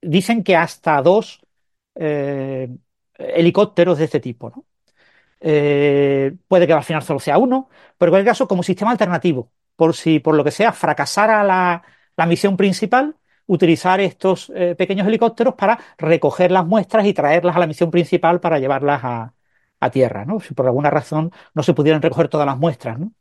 [0.01, 1.41] dicen que hasta dos
[3.17, 4.65] helicópteros de este tipo, ¿no?
[5.39, 9.51] Eh, puede que al final solo sea uno, pero en cualquier caso como sistema alternativo,
[9.75, 11.83] por si por lo que sea fracasara la,
[12.27, 17.67] misión principal, utilizar estos eh, pequeños helicópteros para recoger las muestras y traerlas a la
[17.67, 19.33] misión principal para llevarlas a,
[19.91, 20.39] tierra, ¿no?
[20.39, 23.13] Si por alguna razón no se pudieran recoger todas las muestras, ¿no?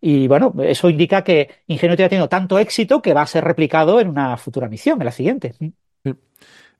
[0.00, 4.00] Y bueno, eso indica que Ingenuity ha tenido tanto éxito que va a ser replicado
[4.00, 5.54] en una futura misión, en la siguiente.
[6.04, 6.14] Eh,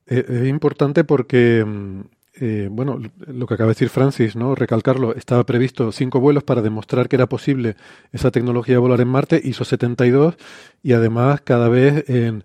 [0.07, 2.01] es importante porque, mm,
[2.43, 4.55] eh, bueno, lo que acaba de decir Francis, ¿no?
[4.55, 7.77] Recalcarlo, estaba previsto cinco vuelos para demostrar que era posible
[8.13, 10.37] esa tecnología de volar en Marte, hizo 72
[10.83, 12.45] y además cada vez en,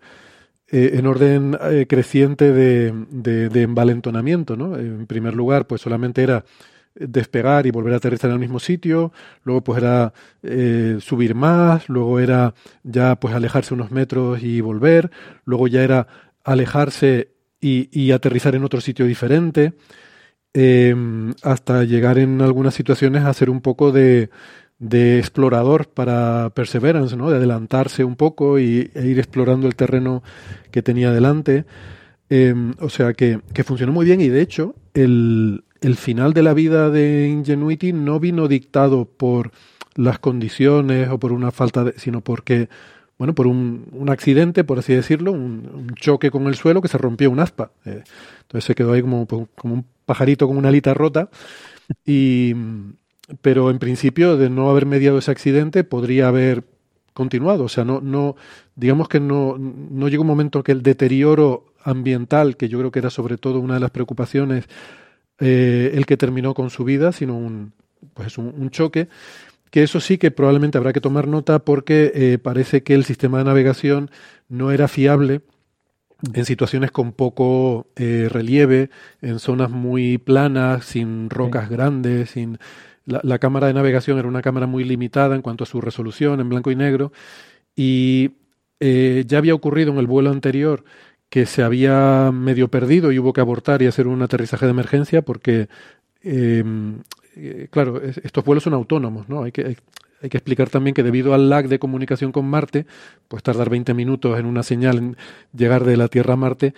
[0.68, 4.76] eh, en orden eh, creciente de, de, de envalentonamiento, ¿no?
[4.78, 6.44] En primer lugar, pues solamente era
[6.96, 10.14] despegar y volver a aterrizar en el mismo sitio, luego pues era
[11.02, 12.54] subir más, luego era
[12.84, 15.12] ya pues alejarse unos metros y volver,
[15.44, 16.08] luego ya era
[16.46, 17.35] alejarse
[17.92, 19.74] y, aterrizar en otro sitio diferente,
[20.54, 20.96] eh,
[21.44, 24.30] hasta llegar en algunas situaciones a ser un poco de,
[24.80, 27.30] de explorador para Perseverance, ¿no?
[27.30, 30.24] de adelantarse un poco y, e ir explorando el terreno
[30.72, 31.66] que tenía delante.
[32.30, 36.42] Eh, o sea que, que funcionó muy bien y de hecho el, el final de
[36.42, 39.52] la vida de Ingenuity no vino dictado por
[39.96, 42.70] las condiciones o por una falta de, sino porque,
[43.18, 46.98] bueno, por un, un accidente, por así decirlo, un, choque con el suelo que se
[46.98, 47.72] rompió un aspa.
[47.86, 48.04] Eh,
[48.42, 51.30] entonces se quedó ahí como, como un pajarito con una alita rota.
[52.06, 52.54] Y,
[53.42, 56.64] pero en principio, de no haber mediado ese accidente, podría haber
[57.14, 57.64] continuado.
[57.64, 58.36] O sea, no, no,
[58.76, 63.00] digamos que no, no llegó un momento que el deterioro ambiental, que yo creo que
[63.00, 64.66] era sobre todo una de las preocupaciones,
[65.40, 67.74] eh, el que terminó con su vida, sino un,
[68.14, 69.08] pues un, choque,
[69.76, 73.40] que eso sí que probablemente habrá que tomar nota porque eh, parece que el sistema
[73.40, 74.10] de navegación
[74.48, 75.42] no era fiable
[76.34, 78.90] en situaciones con poco eh, relieve,
[79.22, 81.74] en zonas muy planas, sin rocas sí.
[81.74, 82.58] grandes, sin
[83.06, 86.40] la, la, cámara de navegación era una cámara muy limitada en cuanto a su resolución
[86.40, 87.12] en blanco y negro
[87.76, 88.32] y
[88.80, 90.86] eh, ya había ocurrido en el vuelo anterior
[91.28, 95.22] que se había medio perdido y hubo que abortar y hacer un aterrizaje de emergencia
[95.22, 95.68] porque,
[96.24, 96.64] eh,
[97.36, 99.44] eh, claro, es, estos vuelos son autónomos, ¿no?
[99.44, 99.78] Hay que,
[100.22, 102.86] hay, que explicar también que debido al lag de comunicación con Marte,
[103.28, 105.18] pues tardar 20 minutos en una señal en
[105.56, 106.74] llegar de la Tierra a Marte,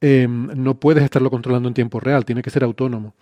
[0.00, 3.14] eh, no puedes estarlo controlando en tiempo real, tiene que ser autónomo.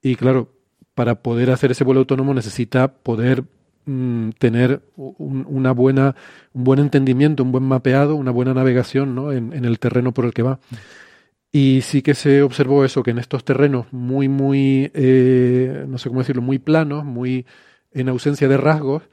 [0.00, 0.52] Y claro,
[0.94, 3.44] para poder hacer ese vuelo autónomo necesita poder
[3.86, 6.14] mm, tener un, una buena,
[6.52, 9.32] un buen entendimiento, un buen mapeado, una buena navegación ¿no?
[9.32, 10.60] en, el terreno por el que va.
[11.56, 16.08] Y sí que se observó eso, que en estos terrenos muy, muy, eh, no sé
[16.08, 17.46] cómo decirlo, muy planos, muy
[17.92, 19.04] en ausencia de rasgos,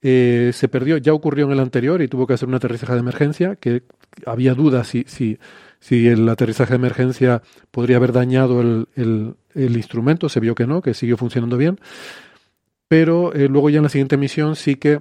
[0.00, 3.00] eh, se perdió, ya ocurrió en el anterior y tuvo que hacer un aterrizaje de
[3.00, 3.82] emergencia, que
[4.24, 5.40] había dudas si, si,
[5.80, 10.82] si el aterrizaje de emergencia podría haber dañado el, el, instrumento, se vio que no,
[10.82, 11.80] que siguió funcionando bien,
[12.86, 15.00] pero eh, luego ya en la siguiente misión sí que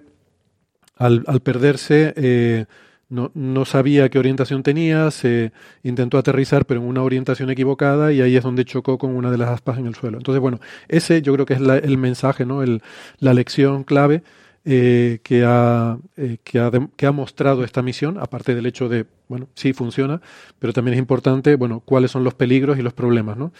[0.95, 2.65] al, al perderse
[3.09, 5.51] no, no, sabía qué orientación tenía, se
[5.83, 9.37] intentó aterrizar pero en una orientación equivocada y ahí es donde chocó con una de
[9.37, 10.17] las aspas en el suelo.
[10.17, 12.61] Entonces, bueno, ese yo creo que es la, el mensaje, ¿no?
[12.61, 12.81] El,
[13.19, 14.23] la lección clave
[14.65, 19.05] eh, que, ha, eh, que, ha que, ha, mostrado esta misión, aparte del hecho de,
[19.27, 20.21] bueno, sí funciona,
[20.59, 23.53] pero también es importante, bueno, cuáles son los peligros y los problemas, ¿no?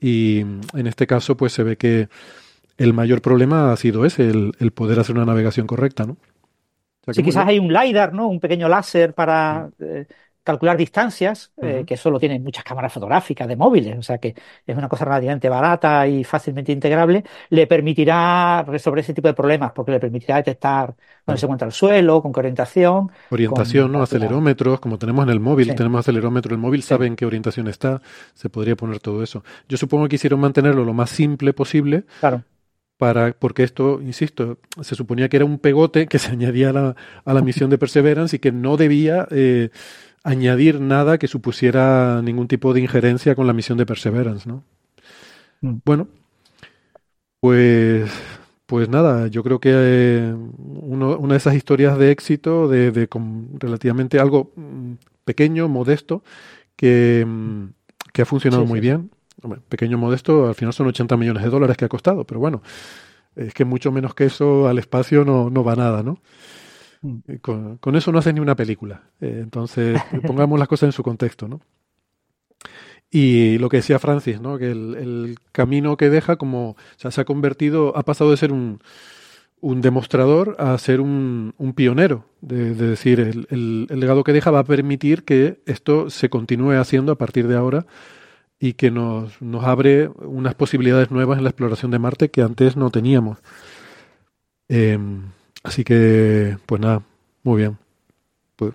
[0.00, 2.08] Y en este caso, pues se ve que
[2.78, 6.16] el mayor problema ha sido ese, el, el poder hacer una navegación correcta, ¿no?
[7.06, 8.28] O sea, sí, quizás hay un LiDAR, ¿no?
[8.28, 10.06] Un pequeño láser para eh,
[10.44, 11.80] calcular distancias, uh -huh.
[11.80, 14.34] eh, que solo tiene muchas cámaras fotográficas de móviles, o sea que
[14.66, 19.72] es una cosa relativamente barata y fácilmente integrable, le permitirá resolver ese tipo de problemas,
[19.72, 21.36] porque le permitirá detectar dónde uh -huh.
[21.38, 23.10] se encuentra el suelo, con qué orientación.
[23.30, 24.02] Orientación, con, ¿no?
[24.02, 25.74] Acelerómetros, como tenemos en el móvil, sí.
[25.74, 26.88] tenemos acelerómetro, el móvil sí.
[26.88, 28.02] sabe en qué orientación está,
[28.34, 29.42] se podría poner todo eso.
[29.66, 32.04] Yo supongo que quisieron mantenerlo lo más simple posible.
[32.20, 32.42] Claro
[33.04, 36.96] para, porque esto, insisto, se suponía que era un pegote que se añadía a la,
[37.26, 39.68] a la misión de Perseverance y que no debía eh,
[40.22, 44.64] añadir nada que supusiera ningún tipo de injerencia con la misión de Perseverance, ¿no?
[45.60, 45.74] Mm.
[45.84, 46.08] Bueno,
[47.40, 48.10] pues,
[48.64, 53.06] pues nada, yo creo que eh, uno, una de esas historias de éxito, de, de
[53.06, 54.92] con relativamente algo mm,
[55.26, 56.22] pequeño, modesto,
[56.74, 57.64] que, mm,
[58.14, 58.86] que ha funcionado sí, muy sí.
[58.86, 59.10] bien
[59.42, 62.62] Hombre, pequeño modesto, al final son 80 millones de dólares que ha costado, pero bueno,
[63.36, 66.18] es que mucho menos que eso al espacio no, no va nada, ¿no?
[67.02, 67.36] Mm.
[67.40, 69.02] Con, con, eso no haces ni una película.
[69.20, 71.60] Eh, entonces, pongamos las cosas en su contexto, ¿no?
[73.10, 74.58] Y lo que decía Francis, ¿no?
[74.58, 78.36] Que el, el, camino que deja, como, o sea, se ha convertido, ha pasado de
[78.36, 78.80] ser un,
[79.60, 82.26] un demostrador a ser un, un pionero.
[82.40, 86.28] De, de decir, el, el, el legado que deja va a permitir que esto se
[86.28, 87.86] continúe haciendo a partir de ahora
[88.64, 92.78] y que nos, nos abre unas posibilidades nuevas en la exploración de Marte que antes
[92.78, 93.36] no teníamos.
[94.70, 94.98] Eh,
[95.62, 97.02] así que, pues nada,
[97.42, 97.76] muy bien.
[98.56, 98.72] Pues,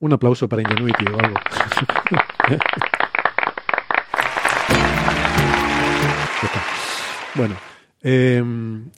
[0.00, 1.36] un aplauso para Ingenuity o algo.
[7.36, 7.54] bueno,
[8.02, 8.42] eh,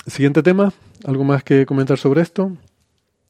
[0.06, 0.72] siguiente tema.
[1.04, 2.50] ¿Algo más que comentar sobre esto?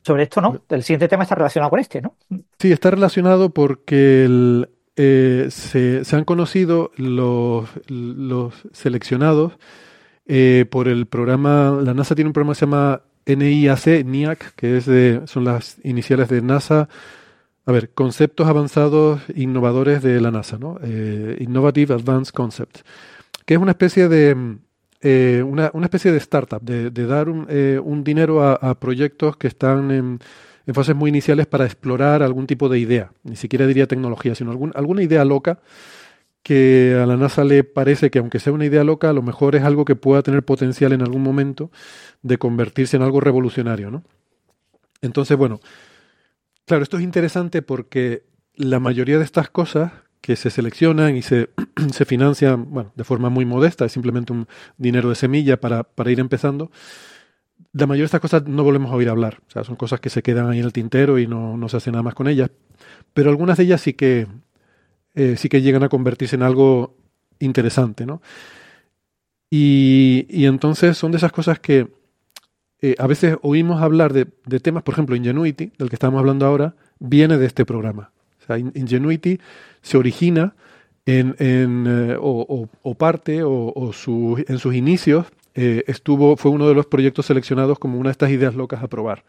[0.02, 0.60] Sobre esto no.
[0.68, 2.14] El siguiente tema está relacionado con este, ¿no?
[2.60, 9.54] Sí, está relacionado porque el, eh, se, se, han conocido los, los seleccionados
[10.26, 14.76] eh, por el programa, la NASA tiene un programa que se llama NIAC, NIAC, que
[14.76, 16.88] es de, son las iniciales de NASA,
[17.66, 20.78] a ver, conceptos avanzados innovadores de la NASA, ¿no?
[20.82, 22.84] Eh, Innovative Advanced Concepts,
[23.46, 24.58] que es una especie de,
[25.00, 28.78] eh, una, una, especie de startup, de, de dar un, eh, un dinero a, a,
[28.78, 30.18] proyectos que están en
[30.66, 34.50] en fases muy iniciales para explorar algún tipo de idea, ni siquiera diría tecnología, sino
[34.50, 35.60] algún, alguna idea loca
[36.42, 39.56] que a la NASA le parece que aunque sea una idea loca, a lo mejor
[39.56, 41.70] es algo que pueda tener potencial en algún momento
[42.22, 44.04] de convertirse en algo revolucionario, ¿no?
[45.00, 45.60] Entonces, bueno,
[46.66, 48.24] claro, esto es interesante porque
[48.56, 51.50] la mayoría de estas cosas que se seleccionan y se,
[51.92, 54.46] se financian, bueno, de forma muy modesta, es simplemente un
[54.76, 56.70] dinero de semilla para, para ir empezando,
[57.74, 59.40] la mayoría de estas cosas no volvemos a oír hablar.
[59.48, 61.76] O sea, son cosas que se quedan ahí en el tintero y no, no se
[61.76, 62.50] hace nada más con ellas.
[63.12, 64.28] Pero algunas de ellas sí que,
[65.14, 66.96] eh, sí que llegan a convertirse en algo
[67.40, 68.22] interesante, ¿no?
[69.50, 71.88] Y, y entonces son de esas cosas que
[72.80, 76.46] eh, a veces oímos hablar de, de, temas, por ejemplo, Ingenuity, del que estamos hablando
[76.46, 78.12] ahora, viene de este programa.
[78.48, 79.40] Ingenuity
[79.82, 80.54] se origina
[81.06, 86.50] en, en eh, o, o, parte o, o su, en sus inicios eh, estuvo, fue
[86.50, 89.24] uno de los proyectos seleccionados como una de estas ideas locas a probar.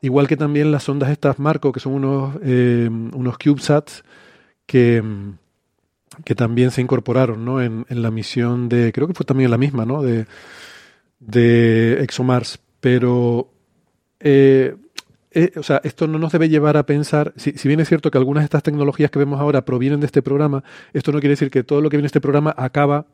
[0.00, 4.04] Igual que también las ondas estas Marco, que son unos, eh, unos CubeSats
[4.66, 5.02] que,
[6.24, 7.60] que también se incorporaron ¿no?
[7.60, 10.02] en, en, la misión de, creo que fue también la misma, ¿no?
[10.02, 10.26] de,
[11.20, 12.60] de ExoMars.
[12.80, 13.50] Pero,
[14.20, 14.76] eh,
[15.56, 18.18] o sea, esto no nos debe llevar a pensar, si, si, bien es cierto que
[18.18, 21.50] algunas de estas tecnologías que vemos ahora provienen de este programa, esto no quiere decir
[21.50, 23.06] que todo lo que viene de este programa acaba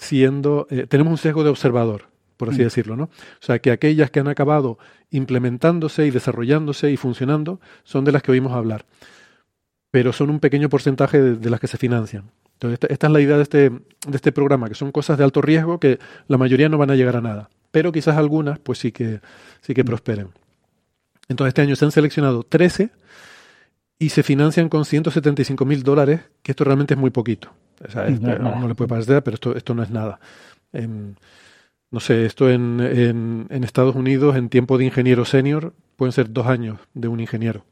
[0.00, 2.64] siendo, eh, tenemos un sesgo de observador, por así mm.
[2.64, 3.04] decirlo, ¿no?
[3.04, 4.78] O sea, que aquellas que han acabado
[5.10, 8.86] implementándose y desarrollándose y funcionando son de las que oímos hablar,
[9.90, 12.30] pero son un pequeño porcentaje de, de las que se financian.
[12.54, 15.24] Entonces, esta, esta, es la idea de este, de este programa, que son cosas de
[15.24, 15.98] alto riesgo que
[16.28, 19.20] la mayoría no van a llegar a nada, pero quizás algunas, pues sí que,
[19.60, 19.86] sí que mm.
[19.86, 20.28] prosperen.
[21.28, 22.90] Entonces, este año se han seleccionado 13
[23.98, 27.52] y se financian con 175 mil dólares, que esto realmente es muy poquito.
[27.86, 30.20] O sea, No no le puede parecer, pero esto, esto no es nada.
[30.72, 31.16] En-
[31.90, 36.32] no sé, esto en, en- en Estados Unidos, en tiempo de ingeniero senior, pueden ser
[36.32, 37.64] dos años de un ingeniero.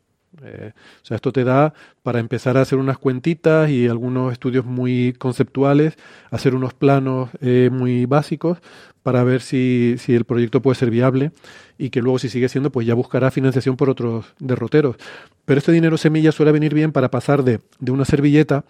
[0.43, 4.65] Eh, o sea, esto te da para empezar a hacer unas cuentitas y algunos estudios
[4.65, 5.97] muy conceptuales,
[6.31, 8.59] hacer unos planos eh, muy básicos
[9.03, 11.33] para ver si, si el proyecto puede ser viable
[11.79, 14.97] y que luego si sigue siendo, pues ya buscará financiación por otros derroteros.
[15.45, 18.65] Pero este dinero semilla suele venir bien para pasar de, de una servilleta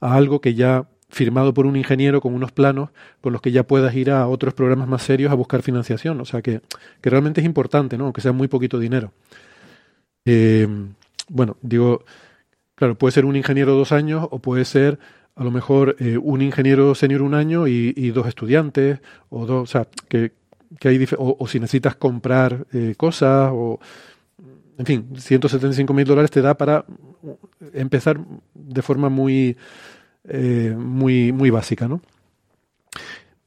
[0.00, 3.64] a algo que ya firmado por un ingeniero con unos planos con los que ya
[3.64, 6.20] puedas ir a otros programas más serios a buscar financiación.
[6.20, 6.60] O sea que,
[7.00, 8.04] que realmente es importante, ¿no?
[8.04, 9.12] aunque sea muy poquito dinero.
[10.24, 10.68] Eh,
[11.28, 12.04] bueno, digo,
[12.74, 14.98] claro, puede ser un ingeniero dos años o puede ser
[15.36, 19.66] a lo mejor eh, un ingeniero senior un año y, dos estudiantes o dos, o
[19.66, 20.32] sea, que,
[20.84, 23.80] hay o, o si necesitas comprar eh, cosas o
[24.78, 26.84] en fin, 175 mil dólares te da para
[27.74, 28.18] empezar
[28.54, 29.56] de forma muy
[30.24, 32.00] eh, muy muy básica, ¿no?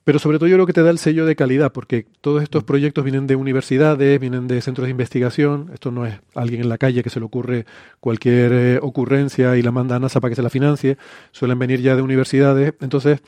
[0.04, 2.64] Pero sobre todo yo creo que te da el sello de calidad, porque todos estos
[2.64, 5.70] proyectos vienen de universidades, vienen de centros de investigación.
[5.74, 7.66] Esto no es alguien en la calle que se le ocurre
[8.02, 10.98] cualquier eh, ocurrencia y la manda a NASA para que se la financie.
[11.32, 12.74] Suelen venir ya de universidades.
[12.82, 13.22] Entonces,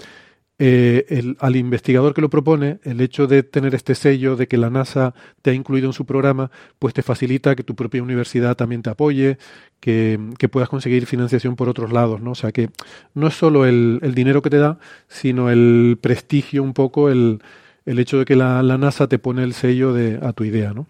[0.58, 4.70] eh, al investigador que lo propone, el hecho de tener este sello de que la
[4.70, 6.50] NASA te ha incluido en su programa,
[6.80, 9.38] pues te facilita que tu propia universidad también te apoye,
[9.80, 10.18] que,
[10.52, 12.32] puedas conseguir financiación por otros lados, ¿no?
[12.32, 12.70] O sea que
[13.14, 17.42] no es solo el, el dinero que te da, sino el prestigio un poco, el,
[17.86, 20.74] el hecho de que la, la NASA te pone el sello de, a tu idea,
[20.74, 20.88] ¿no?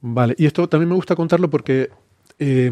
[0.00, 1.90] Vale, y esto también me gusta contarlo porque
[2.38, 2.70] eh,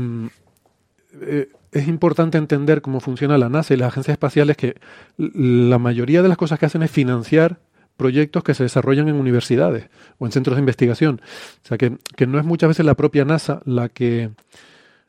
[1.21, 4.77] eh, es importante entender cómo funciona la NASA y las agencias espaciales, que
[5.17, 7.59] la mayoría de las cosas que hacen es financiar
[7.97, 11.21] proyectos que se desarrollan en universidades o en centros de investigación.
[11.65, 14.31] O sea, que, que no es muchas veces la propia NASA la que,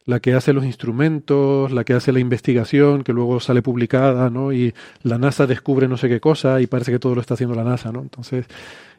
[0.06, 4.52] la que hace los instrumentos, la que hace la investigación, que luego sale publicada, ¿no?
[4.52, 7.56] Y la NASA descubre no sé qué cosa y parece que todo lo está haciendo
[7.56, 8.02] la NASA, ¿no?
[8.02, 8.46] Entonces,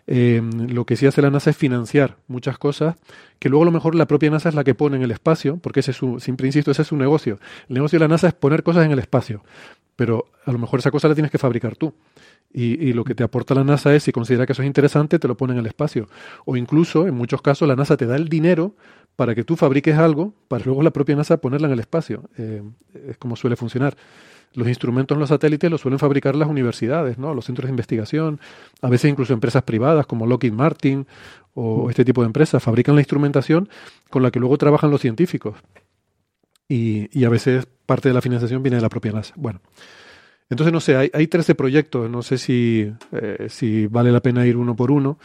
[0.06, 2.94] eh, lo que sí hace la NASA es financiar muchas cosas
[3.38, 5.58] que luego a lo mejor la propia NASA es la que pone en el espacio,
[5.58, 7.38] porque ese es su, siempre insisto, ese es su negocio.
[7.68, 9.42] El negocio de la NASA es poner cosas en el espacio,
[9.96, 11.94] pero a lo mejor esa cosa la tienes que fabricar tú.
[12.52, 15.18] Y, y lo que te aporta la NASA es, si considera que eso es interesante,
[15.18, 16.08] te lo pone en el espacio.
[16.44, 18.76] O incluso, en muchos casos, la NASA te da el dinero
[19.16, 22.28] para que tú fabriques algo, para luego la propia NASA ponerla en el espacio.
[22.38, 22.62] Eh,
[23.08, 23.96] es como suele funcionar.
[24.54, 27.34] Los instrumentos en los satélites los suelen fabricar las universidades, ¿no?
[27.34, 28.40] los centros de investigación,
[28.80, 31.06] a veces incluso empresas privadas como Lockheed Martin
[31.54, 33.68] o este tipo de empresas fabrican la instrumentación
[34.10, 35.56] con la que luego trabajan los científicos.
[36.68, 39.34] Y, y a veces parte de la financiación viene de la propia NASA.
[39.36, 39.60] Bueno,
[40.48, 44.46] entonces no sé, hay, hay 13 proyectos, no sé si, eh, si vale la pena
[44.46, 45.18] ir uno por uno,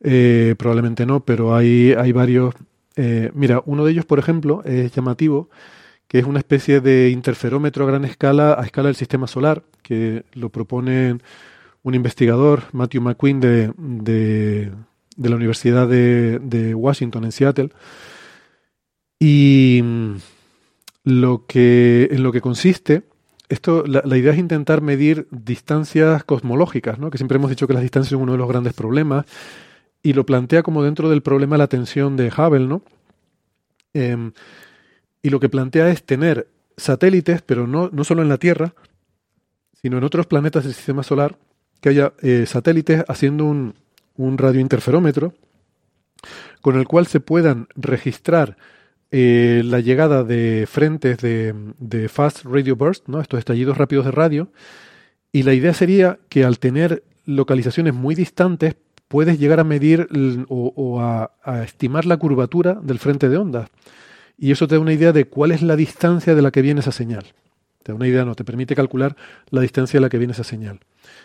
[0.00, 2.54] eh, probablemente no, pero hay, hay varios.
[2.96, 5.50] eh, mira, uno de ellos, por ejemplo, es llamativo,
[6.08, 10.24] que es una especie de interferómetro a gran escala, a escala del sistema solar, que
[10.34, 11.18] lo propone
[11.82, 14.72] un investigador, Matthew McQueen, de, de,
[15.16, 17.70] la Universidad de, Washington, en Seattle.
[19.18, 20.14] Y mm,
[21.04, 23.04] lo que, en lo que consiste,
[23.48, 27.10] esto, la, idea es intentar medir distancias cosmológicas, ¿no?
[27.10, 29.24] que siempre hemos dicho que las distancias son uno de los grandes problemas,
[30.02, 32.82] y lo plantea como dentro del problema la tensión de Hubble, ¿no?
[33.92, 34.32] Em,
[35.26, 36.46] y lo que plantea es tener
[36.76, 38.74] satélites, pero no, no solo en la Tierra,
[39.72, 41.36] sino en otros planetas del sistema solar,
[41.80, 43.74] que haya eh, satélites haciendo un,
[44.14, 45.34] un radiointerferómetro
[46.60, 48.56] con el cual se puedan registrar
[49.10, 53.20] eh, la llegada de frentes de, de fast radio burst, ¿no?
[53.20, 54.52] estos estallidos rápidos de radio,
[55.32, 58.76] y la idea sería que al tener localizaciones muy distantes
[59.08, 60.06] puedes llegar a medir
[60.46, 63.70] o a, a estimar la curvatura del frente de ondas.
[64.38, 66.80] Y eso te da una idea de cuál es la distancia de la que viene
[66.80, 67.24] esa señal.
[67.82, 69.16] Te da una idea, no, te permite calcular
[69.50, 70.80] la distancia de la que viene esa señal.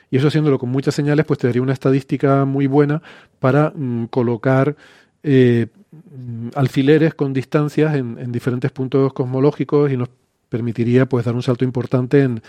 [0.10, 3.02] Y eso haciéndolo con muchas señales, pues te daría una estadística muy buena
[3.40, 4.76] para mm, colocar
[5.24, 10.10] eh, mm, alfileres con distancias en, en diferentes puntos cosmológicos y nos
[10.50, 12.42] permitiría pues dar un salto importante en,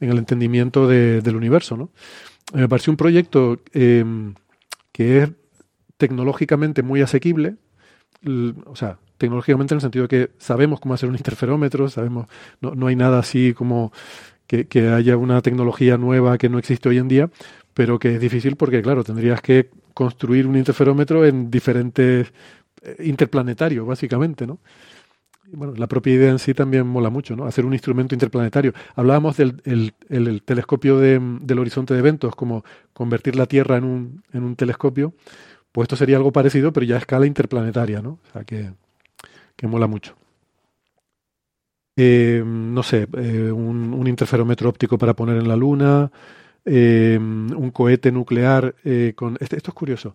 [0.00, 1.76] en el entendimiento de- del universo.
[1.76, 1.90] ¿no?
[2.52, 4.04] Eh, Me pareció un proyecto eh,
[4.92, 5.30] que es
[5.96, 7.56] tecnológicamente muy asequible,
[8.66, 12.26] o sea, tecnológicamente en el sentido de que sabemos cómo hacer un interferómetro, sabemos,
[12.60, 13.92] no, no hay nada así como
[14.46, 17.30] que, haya una tecnología nueva que no existe hoy en día,
[17.74, 22.32] pero que es difícil porque, claro, tendrías que construir un interferómetro en diferentes
[22.82, 24.58] eh, interplanetarios, básicamente, ¿no?
[25.52, 27.46] Bueno, la propia idea en sí también mola mucho, ¿no?
[27.46, 28.72] Hacer un instrumento interplanetario.
[28.96, 33.76] Hablábamos del el, el- el telescopio de- del horizonte de eventos, como convertir la Tierra
[33.76, 35.14] en un, en un telescopio.
[35.72, 38.18] Pues esto sería algo parecido, pero ya a escala interplanetaria, ¿no?
[38.28, 38.72] O sea que,
[39.56, 40.14] que mola mucho.
[41.96, 46.10] eh, no sé, eh, un, interferómetro óptico para poner en la Luna,
[46.64, 48.74] eh, un cohete nuclear
[49.14, 49.36] con...
[49.40, 50.14] Esto, esto, es curioso.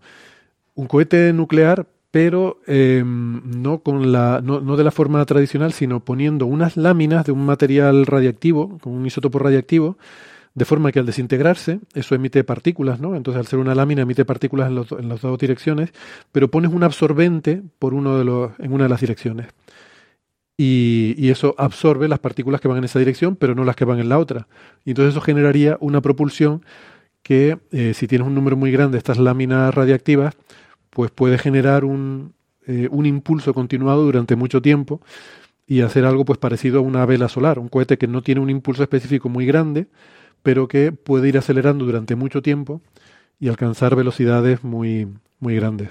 [0.75, 6.45] Un cohete nuclear, pero no, con la, no, no, de la forma tradicional, sino poniendo
[6.45, 9.97] unas láminas de un material radiactivo, con un isótopo radiactivo,
[10.53, 13.15] de forma que al desintegrarse, eso emite partículas, ¿no?
[13.15, 15.91] Entonces, al ser una lámina, emite partículas en, los, en las dos direcciones,
[16.31, 19.47] pero pones un absorbente por uno de los, en una de las direcciones
[20.63, 23.99] y, eso absorbe las partículas que van en esa dirección, pero no las que van
[23.99, 24.47] en la otra.
[24.85, 26.63] Y entonces eso generaría una propulsión
[27.23, 30.35] que, eh, si tienes un número muy grande de estas láminas radiactivas,
[30.91, 32.33] pues puede generar un,
[32.67, 35.01] eh, un impulso continuado durante mucho tiempo
[35.65, 38.49] y hacer algo pues parecido a una vela solar, un cohete que no tiene un
[38.49, 39.87] impulso específico muy grande,
[40.43, 42.81] pero que puede ir acelerando durante mucho tiempo
[43.39, 45.07] y alcanzar velocidades muy,
[45.39, 45.89] muy grandes.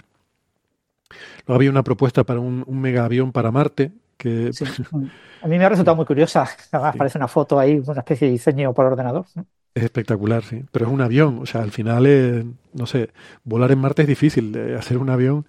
[1.47, 3.93] Luego había una propuesta para un, un mega avión para Marte,
[5.43, 6.49] a mí me ha resultado muy curiosa.
[6.73, 9.27] Además, parece una foto ahí, una especie de diseño por ordenador.
[9.75, 10.65] Es espectacular, sí.
[10.71, 11.39] Pero es un avión.
[11.41, 13.11] O sea, al final, no sé,
[13.45, 14.57] volar en Marte es difícil.
[14.77, 15.47] hacer un avión,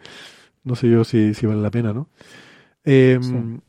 [0.63, 2.07] no sé yo si, si vale la pena, ¿no?
[2.83, 3.59] Em,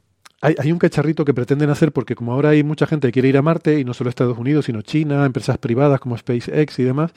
[0.42, 3.28] hay, hay, un cacharrito que pretenden hacer porque como ahora hay mucha gente que quiere
[3.28, 6.82] ir a Marte, y no solo Estados Unidos, sino China, empresas privadas como SpaceX y
[6.84, 7.12] demás,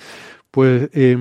[0.51, 0.89] pues...
[0.93, 1.17] Eh,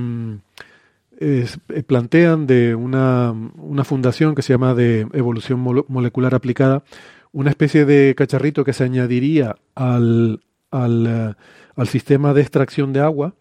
[1.21, 1.47] eh,
[1.87, 6.83] plantean de una, una, fundación que se llama de evolución molecular aplicada,
[7.31, 10.41] una especie de cacharrito que se añadiría al,
[10.73, 11.35] al, eh,
[11.77, 13.35] al, sistema de extracción de agua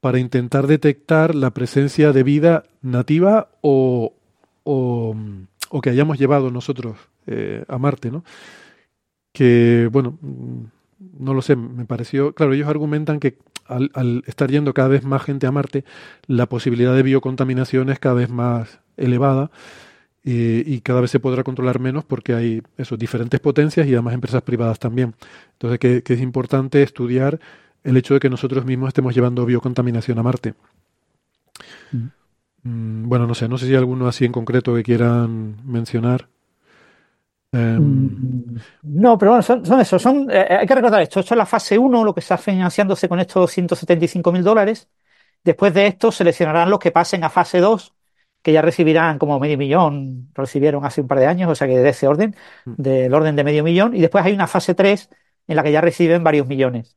[0.00, 4.12] para intentar detectar la presencia de vida nativa o,
[4.64, 6.96] o que hayamos llevado nosotros
[7.26, 8.24] eh, a Marte, ¿no?
[9.32, 10.18] Que, bueno,
[11.18, 15.22] no lo sé, me pareció, claro, ellos argumentan que al, estar yendo cada vez más
[15.22, 15.84] gente a Marte,
[16.26, 19.50] la posibilidad de biocontaminación es cada vez más elevada
[20.28, 24.42] y, cada vez se podrá controlar menos porque hay eso, diferentes potencias y además empresas
[24.42, 25.14] privadas también.
[25.52, 27.38] Entonces, que, es importante estudiar
[27.84, 30.54] el hecho de que nosotros mismos estemos llevando biocontaminación a Marte.
[31.92, 32.06] Mm.
[32.64, 36.28] Mm, bueno, no sé, no sé si hay alguno así en concreto que quieran mencionar.
[37.56, 39.98] Em, mm, no, pero bueno, son, son eso.
[39.98, 41.20] Son, eh, hay que recordar esto.
[41.20, 44.88] Esto es la fase 1, lo que está financiándose con estos 175 mil dólares.
[45.44, 47.94] Después de esto, seleccionarán los que pasen a fase 2,
[48.42, 51.78] que ya recibirán como medio millón, recibieron hace un par de años, o sea que
[51.78, 52.74] de ese orden, mm.
[52.76, 53.94] del orden de medio millón.
[53.96, 55.10] Y después hay una fase 3
[55.46, 56.96] en la que ya reciben varios millones.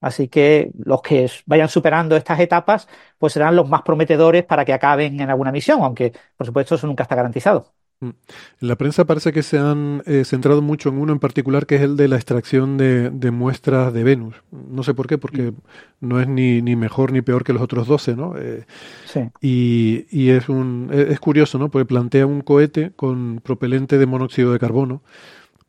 [0.00, 2.88] Así que los que vayan superando estas etapas,
[3.18, 6.86] pues serán los más prometedores para que acaben en alguna misión, aunque por supuesto eso
[6.86, 7.74] nunca está garantizado.
[8.04, 8.14] Mm.
[8.60, 11.76] En la prensa parece que se han eh, centrado mucho en uno en particular, que
[11.76, 14.36] es el de la extracción de, muestras de Venus.
[14.50, 15.54] No sé por qué, porque mm.
[16.00, 18.34] no es ni, ni, mejor ni peor que los otros 12, ¿no?
[18.36, 18.64] Eh,
[19.06, 19.20] sí.
[19.40, 21.70] Y, y, es, un, e, es curioso, ¿no?
[21.70, 25.02] Porque plantea un cohete con propelente de monóxido de carbono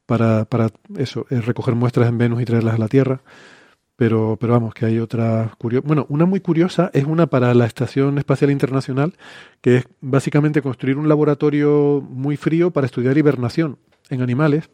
[0.06, 3.22] para, para eso, eh, recoger muestras en Venus y traerlas a la Tierra.
[3.96, 5.88] Pero, pero vamos, que hay otra curiosa.
[5.88, 9.14] Bueno, una muy curiosa es una para la Estación Espacial Internacional,
[9.62, 13.78] que es básicamente construir un laboratorio muy frío para estudiar hibernación
[14.10, 14.70] en animales,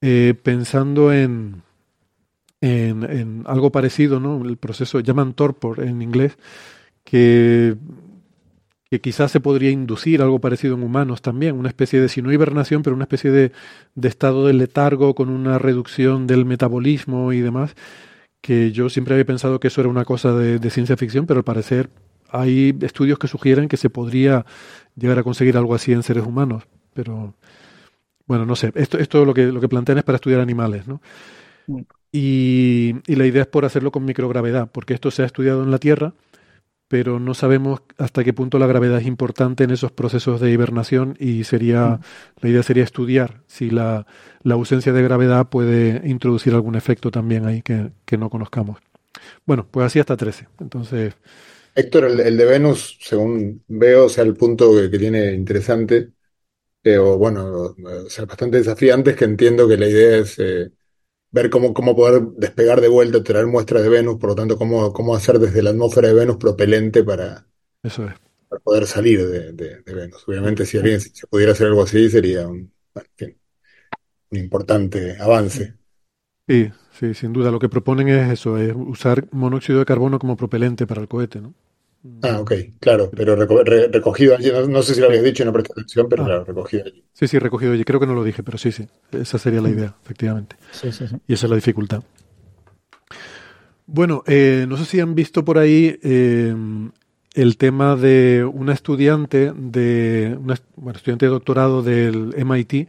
[0.00, 1.62] eh, pensando en,
[2.60, 4.44] en, en, algo parecido, ¿no?
[4.44, 6.38] El proceso, llaman torpor en inglés,
[7.04, 7.76] que,
[8.90, 12.32] que quizás se podría inducir algo parecido en humanos también, una especie de, si no
[12.32, 13.52] hibernación, pero una especie de,
[13.94, 17.76] de estado de letargo con una reducción del metabolismo y demás
[18.40, 21.44] que yo siempre había pensado que eso era una cosa de, ciencia ficción, pero al
[21.44, 21.90] parecer
[22.30, 24.44] hay estudios que sugieren que se podría
[24.96, 26.64] llegar a conseguir algo así en seres humanos.
[26.94, 27.34] Pero
[28.26, 31.00] bueno, no sé, esto, esto lo que, lo que plantean es para estudiar animales, ¿no?
[31.66, 31.80] Mm.
[32.10, 35.70] Y, y la idea es por hacerlo con microgravedad, porque esto se ha estudiado en
[35.70, 36.14] la Tierra,
[36.88, 41.16] pero no sabemos hasta qué punto la gravedad es importante en esos procesos de hibernación
[41.20, 42.00] y sería mm.
[42.42, 44.06] la idea sería estudiar si la,
[44.42, 48.78] la, ausencia de gravedad puede introducir algún efecto también ahí que, que no conozcamos.
[49.44, 50.48] Bueno, pues así hasta 13.
[50.60, 51.14] Entonces.
[51.74, 56.10] Héctor, el, de Venus, según veo, o sea, el punto que, tiene interesante,
[56.82, 60.72] eh, o bueno, o sea, bastante desafiante, es que entiendo que la idea es eh,
[61.30, 64.92] ver cómo, cómo poder despegar de vuelta, traer muestras de Venus, por lo tanto, cómo,
[64.92, 67.46] cómo hacer desde la atmósfera de Venus propelente para,
[67.82, 68.06] Eso
[68.48, 70.24] para poder salir de, de, Venus.
[70.26, 72.72] Obviamente, si alguien si pudiera hacer algo así, sería un,
[74.30, 75.74] un importante avance.
[76.46, 77.50] Sí, sí, sin duda.
[77.50, 81.40] Lo que proponen es eso, es usar monóxido de carbono como propelente para el cohete,
[81.40, 81.54] ¿no?
[82.22, 86.08] Ah, ok, claro, pero recogido allí, no, sé si lo habías dicho, no presté atención,
[86.08, 86.26] pero ah.
[86.26, 87.04] claro, recogido allí.
[87.12, 89.70] Sí, sí, recogido allí, creo que no lo dije, pero sí, sí, esa sería la
[89.70, 90.56] idea, efectivamente.
[90.72, 91.16] Sí, sí, sí.
[91.26, 92.02] Y esa es la dificultad.
[93.86, 96.54] Bueno, eh, no sé si han visto por ahí eh,
[97.34, 102.88] el tema de una estudiante de una, bueno, estudiante de doctorado del MIT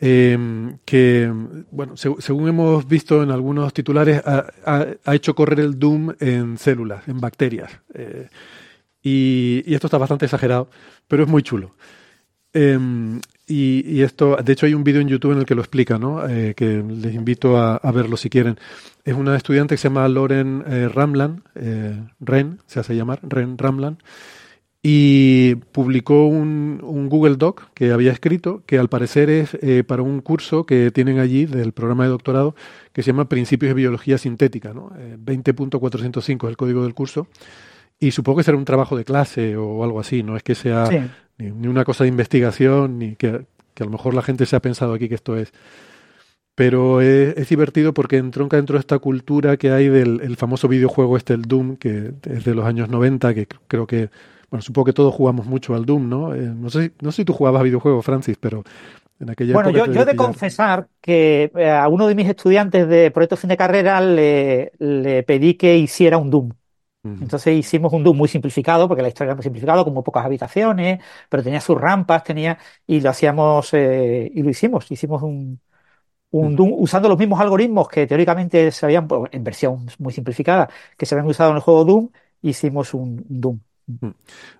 [0.00, 1.32] eh, que,
[1.70, 6.12] bueno, seg- según hemos visto en algunos titulares, ha, ha- ha hecho correr el Doom
[6.20, 7.70] en células, en bacterias.
[7.94, 8.28] Eh,
[9.02, 10.68] y, y esto está bastante exagerado,
[11.06, 11.74] pero es muy chulo.
[12.52, 12.78] Eh,
[13.46, 15.98] y, y esto, de hecho, hay un vídeo en YouTube en el que lo explica,
[15.98, 16.26] ¿no?
[16.28, 18.58] Eh, que les invito a, a verlo si quieren.
[19.04, 23.56] Es una estudiante que se llama Lauren eh, Ramlan, eh, Ren, se hace llamar, Ren
[23.56, 23.98] Ramlan,
[24.82, 30.02] y publicó un, un Google Doc que había escrito, que al parecer es eh, para
[30.02, 32.54] un curso que tienen allí del programa de doctorado
[32.92, 34.92] que se llama Principios de Biología Sintética, ¿no?
[34.98, 37.26] Eh, 20.405 es el código del curso.
[37.98, 40.86] Y supongo que será un trabajo de clase o algo así, no es que sea
[40.86, 40.98] Sí.
[41.38, 44.54] ni, ni una cosa de investigación, ni que, que a lo mejor la gente se
[44.54, 45.52] ha pensado aquí que esto es.
[46.54, 50.68] Pero es, es divertido porque entronca dentro de esta cultura que hay del el famoso
[50.68, 54.10] videojuego este, el Doom, que es de los años 90, que cr- creo que,
[54.50, 56.34] bueno, supongo que todos jugamos mucho al Doom, ¿no?
[56.34, 58.64] Eh, no, sé, si- no sé si tú jugabas a videojuegos, Francis, pero
[59.20, 62.28] en aquella Bueno, época yo, yo he de confesar que eh, a uno de mis
[62.28, 66.50] estudiantes de proyecto fin de carrera le, le pedí que hiciera un Doom.
[67.20, 70.24] Entonces hicimos un Doom muy simplificado, porque la historia era muy simplificada, con muy pocas
[70.26, 75.60] habitaciones, pero tenía sus rampas, tenía, y lo hacíamos, eh, y lo hicimos, hicimos un,
[76.30, 76.56] un.
[76.56, 80.68] Doom usando los mismos algoritmos que teóricamente se habían, pues, en versión muy simplificada,
[80.98, 82.10] que se habían usado en el juego Doom,
[82.42, 83.60] hicimos un, un Doom.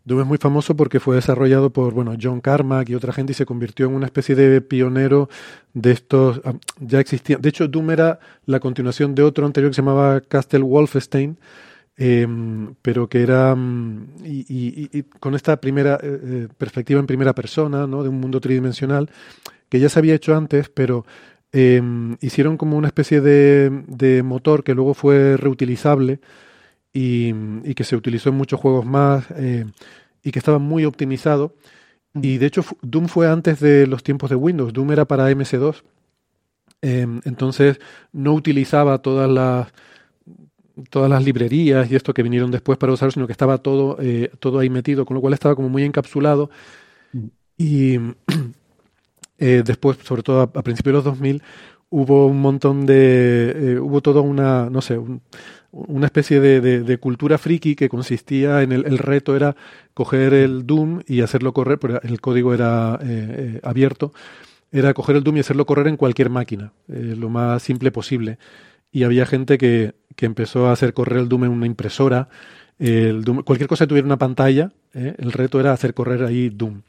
[0.05, 3.35] Doom es muy famoso porque fue desarrollado por bueno, John Carmack y otra gente y
[3.35, 5.29] se convirtió en una especie de pionero
[5.75, 6.41] de estos.
[6.45, 7.37] ah, Ya existía.
[7.39, 11.39] De hecho, Doom era la continuación de otro anterior que se llamaba Castle Wolfenstein,
[11.97, 12.27] eh,
[12.83, 13.55] pero que era.
[13.55, 18.03] mm, Y, con esta primera eh, eh, perspectiva en primera persona, ¿no?
[18.03, 19.11] de un mundo tridimensional,
[19.69, 21.05] que ya se había hecho antes, pero.
[21.53, 21.83] eh,
[22.21, 26.21] hicieron como una especie de motor que luego fue reutilizable
[26.93, 27.35] y,
[27.65, 29.67] y que se utilizó en muchos juegos más eh,
[30.23, 31.55] y que estaba muy optimizado.
[32.15, 34.73] Y de hecho, Doom fue antes de los tiempos de Windows.
[34.73, 35.85] Doom era para MS2.
[36.83, 37.81] Eh, entonces
[38.13, 39.69] no utilizaba todas las
[40.91, 44.31] todas las librerías y esto que vinieron después para usarlo, sino que estaba todo, eh,
[44.39, 46.51] todo ahí metido, con lo cual estaba como muy encapsulado.
[47.57, 47.99] Y
[49.39, 51.43] eh, después, sobre todo a, a principios de los 2000,
[51.91, 53.75] hubo un montón de...
[53.75, 55.23] eh, hubo toda una, no sé, un-
[55.73, 59.55] una especie de, de- cultura friki que consistía en el, el reto era
[59.95, 64.13] coger el Doom y hacerlo correr, pero el código era eh, eh, abierto,
[64.73, 68.39] era coger el Doom y hacerlo correr en cualquier máquina, eh, lo más simple posible.
[68.93, 72.29] Y había gente que, que empezó a hacer correr el Doom en una impresora,
[72.79, 76.83] el Doom- cualquier cosa que tuviera una pantalla, el reto era hacer correr ahí Doom.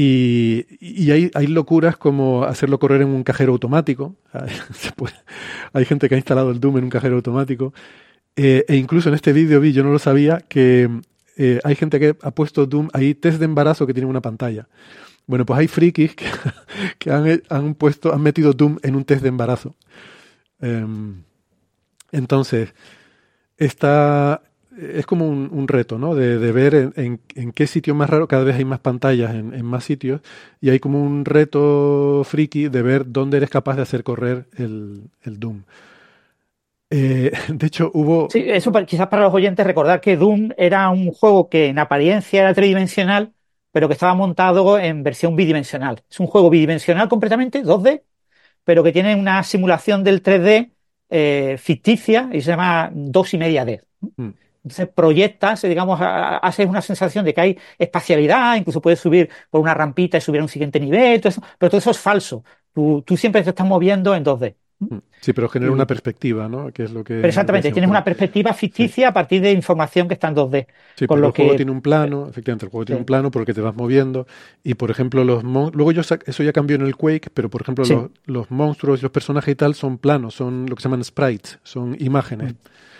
[0.00, 4.14] Y, hay, locuras como hacerlo correr en un cajero automático.
[5.72, 7.74] Hay gente que ha instalado el Doom en un cajero automático.
[8.36, 10.88] Eh, e incluso en este vídeo vi, yo no lo sabía, que
[11.36, 14.68] eh, hay gente que ha puesto Doom, hay test de embarazo que tienen una pantalla.
[15.26, 16.26] Bueno, pues hay frikis que,
[17.00, 19.74] que han, han puesto, han metido Doom en un test de embarazo.
[20.60, 21.24] Em,
[22.12, 22.72] entonces,
[23.56, 24.42] está,
[24.78, 26.14] es como un, un reto, ¿no?
[26.14, 29.34] De, de ver en, en- en qué sitio más raro, cada vez hay más pantallas
[29.34, 30.20] en, en más sitios,
[30.60, 35.10] y hay como un reto friki de ver dónde eres capaz de hacer correr el,
[35.22, 35.62] el Doom.
[36.90, 38.28] Eh, de hecho, hubo...
[38.30, 41.78] Sí, eso para- quizás para los oyentes recordar que Doom era un juego que en
[41.78, 43.32] apariencia era tridimensional,
[43.72, 46.02] pero que estaba montado en versión bidimensional.
[46.10, 48.04] Es un juego bidimensional completamente, 2D,
[48.64, 50.70] pero que tiene una simulación del 3D
[51.10, 53.82] eh, ficticia y se llama 2 y media D.
[54.18, 54.30] Mm.
[54.68, 59.60] Entonces proyectas, eh, digamos, haces una sensación de que hay espacialidad, incluso puedes subir por
[59.60, 62.44] una rampita y subir a un siguiente nivel, todo eso, pero todo eso es falso.
[62.72, 64.54] Tú, tú siempre te estás moviendo en 2D.
[64.80, 66.70] Mm, Sí, pero genera una perspectiva, ¿no?
[66.72, 67.14] Que es lo que...
[67.14, 70.68] Pero exactamente, tienes se una perspectiva ficticia a partir de información que está en 2D.
[70.94, 73.04] Sí, con porque lo el juego que- tiene un plano, efectivamente, el juego tiene un
[73.04, 74.28] plano por el que te vas moviendo.
[74.62, 77.50] Y por ejemplo, los mon- luego yo sac- eso ya cambió en el Quake, pero
[77.50, 77.94] por ejemplo, Sí.
[77.94, 81.02] los, los monstruos y los personajes y tal son planos, son lo que se llaman
[81.02, 82.52] sprites, son imágenes.
[82.52, 82.56] Mm.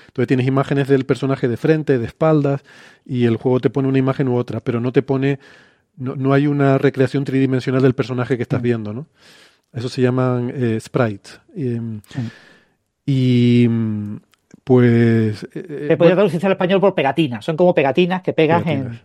[0.09, 2.63] Entonces tienes imágenes del personaje de frente, de espaldas,
[3.07, 5.39] y el juego te pone una imagen u otra, pero no te pone,
[5.97, 8.65] no, no hay una recreación tridimensional del personaje que estás Mm.
[8.65, 9.07] viendo, ¿no?
[9.73, 11.41] Eso se llaman eh, sprites.
[11.55, 12.01] Em,
[13.07, 14.17] Y mm,
[14.65, 15.45] pues...
[15.45, 17.45] eh, Se bueno, podría traducirse al español por pegatinas.
[17.45, 18.95] Son como pegatinas que pegas Pegatinas.
[18.97, 19.01] en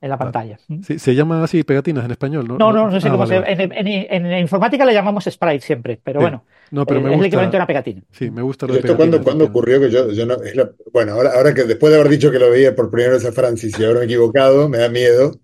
[0.00, 0.58] la pantalla.
[0.82, 2.56] Sí, se llama así pegatinas en español, ¿no?
[2.58, 3.52] No, no, no sé Ah, cómo vale, se vale.
[3.64, 6.24] En, en- en informática le llamamos sprite siempre, pero Sí.
[6.24, 7.26] bueno, No, pero eh, me es el gusta.
[7.26, 8.02] equivalente a una pegatina.
[8.12, 9.80] Sí, me gusta lo de ¿Esto cuándo, cuándo ocurrió?
[9.80, 12.38] Que yo, yo no, es la- bueno, ahora, ahora que después de haber dicho que
[12.38, 15.40] lo veía por primera vez a Francis y ahora me he equivocado, me da miedo,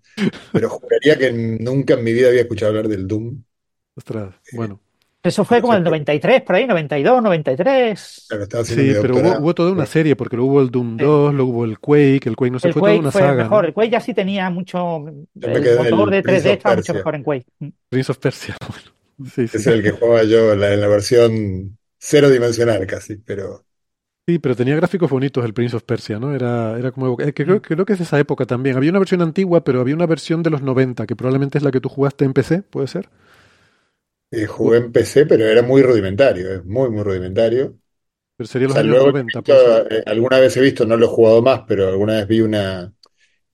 [0.51, 3.43] pero juraría que nunca en mi vida había escuchado hablar del Doom.
[3.95, 4.79] Ostras, bueno.
[5.23, 8.25] Eso fue como en el 93, por ahí, 92, 93.
[8.27, 11.03] Claro, estaba haciendo Sí, pero hubo, toda una serie, porque luego hubo el Doom Sí.
[11.05, 13.21] 2, luego hubo el Quake, el Quake no sé, El fue toda Quake una fue
[13.21, 13.65] saga, mejor.
[13.65, 13.67] ¿no?
[13.67, 15.05] El Quake ya sí tenía mucho.
[15.41, 16.93] El motor el de Prince 3D of estaba mucho Persia.
[16.93, 17.45] mejor en Quake.
[17.89, 18.55] Prince of Persia.
[18.67, 18.91] Bueno,
[19.33, 19.57] Sí, sí.
[19.57, 23.65] Es el que jugaba yo en la, en la versión cero dimensional casi, pero
[24.25, 26.33] Sí, pero tenía gráficos bonitos el Prince of Persia, ¿no?
[26.33, 27.19] Era, era como...
[27.19, 28.77] eh, que creo, creo que es de esa época también.
[28.77, 31.71] Había una versión antigua, pero había una versión de los 90, que probablemente es la
[31.71, 33.09] que tú jugaste en PC, ¿puede ser?
[34.33, 37.79] Eh, jugué en PC, pero era muy rudimentario, es muy, muy rudimentario.
[38.37, 40.85] Pero sería O los sea, años luego he 90, visto, eh, alguna vez he visto,
[40.85, 42.93] no lo he jugado más, pero alguna vez vi una,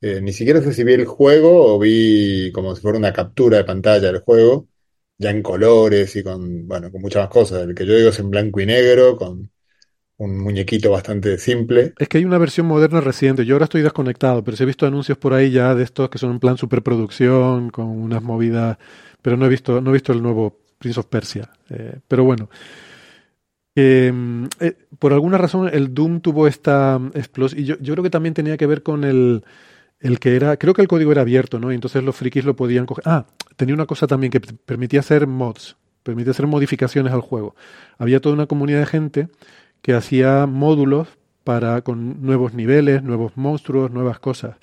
[0.01, 3.57] eh, ni siquiera sé si vi el juego o vi como si fuera una captura
[3.59, 4.69] de pantalla del juego,
[5.17, 7.63] ya en colores y con, bueno, con muchas más cosas.
[7.63, 9.51] El que yo digo es en blanco y negro, con
[10.17, 11.95] un muñequito bastante simple.
[11.97, 13.45] Es que hay una versión moderna reciente.
[13.45, 16.17] Yo ahora estoy desconectado, pero sí he visto anuncios por ahí ya de estos que
[16.17, 18.77] son en plan superproducción, con unas movidas,
[19.21, 21.49] pero no he visto, no he visto el nuevo Prince of Persia.
[21.69, 22.49] Eh, pero bueno.
[23.75, 24.11] Eh,
[24.59, 27.61] eh, por alguna razón el Doom tuvo esta explosión.
[27.61, 29.43] Y yo, yo creo que también tenía que ver con el,
[29.99, 30.57] el que era.
[30.57, 31.71] Creo que el código era abierto, ¿no?
[31.71, 33.03] Y entonces los frikis lo podían coger.
[33.07, 33.25] Ah,
[33.55, 37.55] tenía una cosa también que permitía hacer mods, permitía hacer modificaciones al juego.
[37.97, 39.27] Había toda una comunidad de gente
[39.81, 41.07] que hacía módulos
[41.43, 44.57] para con nuevos niveles, nuevos monstruos, nuevas cosas.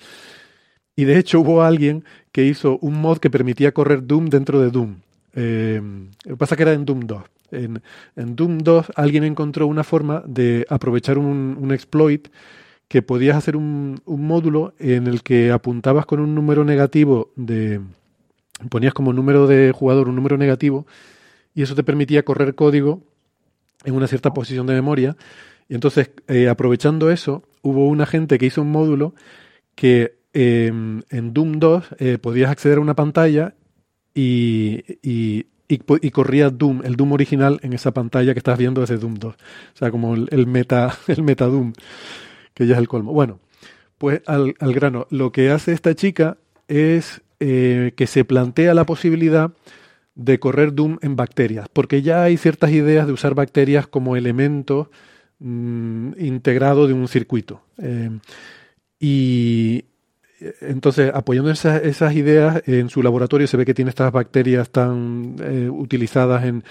[0.95, 4.71] Y de hecho hubo alguien que hizo un mod que permitía correr Doom dentro de
[4.71, 4.95] Doom.
[5.39, 5.79] Eh,
[6.25, 7.23] lo que pasa que era en Doom 2.
[7.51, 7.81] En,
[8.15, 12.27] Doom 2 alguien encontró una forma de aprovechar un, exploit
[12.87, 17.81] que podías hacer un, módulo en el que apuntabas con un número negativo de...
[18.69, 20.87] ponías como número de jugador un número negativo
[21.53, 23.03] y eso te permitía correr código
[23.85, 25.15] en una cierta posición de memoria.
[25.69, 29.13] Y entonces, eh, aprovechando eso, hubo una gente que hizo un módulo
[29.75, 33.53] que eh, en Doom 2 eh, podías acceder a una pantalla
[34.17, 38.97] y, y, y, corría Doom, el Doom original, en esa pantalla que estás viendo desde
[38.97, 39.35] Doom 2.
[39.35, 39.37] O
[39.75, 41.73] sea, como el, meta, el meta Doom,
[42.55, 43.13] que ya es el colmo.
[43.13, 43.39] Bueno,
[43.99, 46.37] pues al, al grano, lo que hace esta chica
[46.67, 49.51] es eh, que se plantea la posibilidad
[50.15, 54.89] de correr Doom en bacterias, porque ya hay ciertas ideas de usar bacterias como elemento
[55.37, 57.61] mm, integrado de un circuito.
[57.77, 58.09] Eh,
[58.99, 59.85] y
[60.61, 65.35] entonces, apoyando esas, esas ideas, en su laboratorio se ve que tiene estas bacterias tan
[65.41, 66.63] eh, utilizadas en,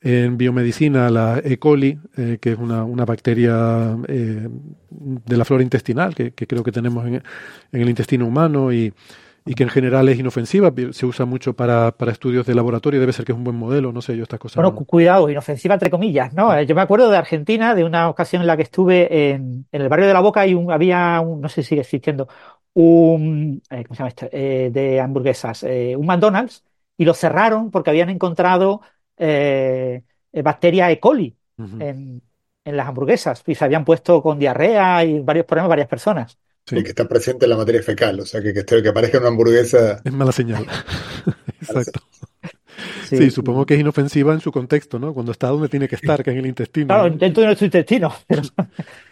[0.00, 1.58] en biomedicina, la E.
[1.58, 4.48] coli, eh, que es una, una bacteria eh,
[4.90, 8.92] de la flora intestinal, que, que creo que tenemos en, en el intestino humano y,
[9.46, 13.12] y que en general es inofensiva, se usa mucho para, para estudios de laboratorio, debe
[13.12, 14.56] ser que es un buen modelo, no sé yo estas cosas.
[14.56, 16.52] Bueno, no- cu- cuidado, inofensiva entre comillas, ¿no?
[16.54, 19.82] Eh, Yo me acuerdo de Argentina, de una ocasión en la que estuve en, en
[19.82, 22.28] el barrio de La Boca y un, había un, no sé si sigue existiendo,
[22.74, 24.28] un, eh, ¿cómo se llama esto?
[24.32, 26.64] Eh, de hamburguesas, eh, un McDonald's,
[26.96, 28.80] y lo cerraron porque habían encontrado
[30.32, 31.00] bacteria E.
[31.00, 32.22] coli en,
[32.64, 36.38] en las hamburguesas y se habían puesto con diarrea y varios problemas varias personas.
[36.66, 36.76] sí.
[36.78, 39.28] Y que está presente en la materia fecal, o sea, que, que, que aparezca una
[39.28, 40.00] hamburguesa.
[40.04, 40.66] Es mala señal.
[41.60, 42.00] Exacto.
[43.04, 45.12] Sí, Sí, supongo que es inofensiva en su contexto, ¿no?
[45.12, 46.86] Cuando está donde tiene que estar, que es en el intestino.
[46.86, 47.16] Claro, ¿no?
[47.16, 48.12] dentro de nuestro intestino.
[48.26, 48.42] pero-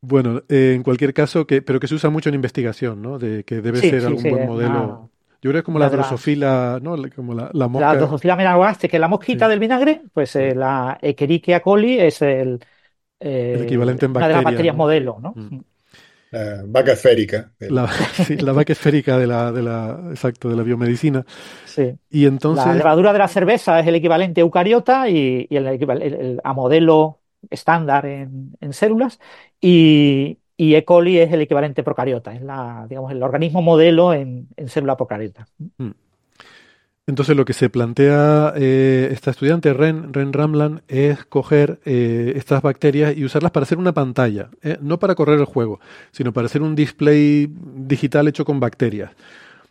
[0.00, 3.18] Bueno, eh, en cualquier caso, que, pero que se usa mucho en investigación, ¿no?
[3.18, 5.10] De que debe Sí, ser sí, algún sí, buen modelo.
[5.42, 6.96] Yo creo que es como la las- drosofila, ¿no?
[7.14, 7.96] Como la, la La mosca.
[7.96, 9.50] Drosophila melanogaster, que es la mosquita Sí.
[9.50, 12.60] del vinagre, pues eh, la Escherichia coli es el,
[13.20, 15.32] eh, El equivalente en una de las bacterias, modelo, ¿no?
[15.34, 15.60] Mm.
[16.30, 17.52] La vaca esférica.
[17.60, 21.24] La, sí, la vaca esférica de la, de la, exacto, de la biomedicina.
[21.64, 21.98] Sí.
[22.10, 26.02] Y La entonces, levadura de la cerveza es el equivalente eucariota y, y el, equival-
[26.02, 27.20] el- el- a modelo
[27.50, 29.18] estándar en, en células
[29.60, 30.84] y, y E.
[30.84, 35.46] coli es el equivalente procariota, es la, digamos, el organismo modelo en, en célula procariota.
[37.06, 42.62] entonces lo que se plantea eh, esta estudiante, Ren, Ren Ramlan, es coger eh, estas
[42.62, 44.78] bacterias y usarlas para hacer una pantalla, ¿eh?
[44.80, 45.78] no para correr el juego,
[46.10, 49.10] sino para hacer un display digital hecho con bacterias.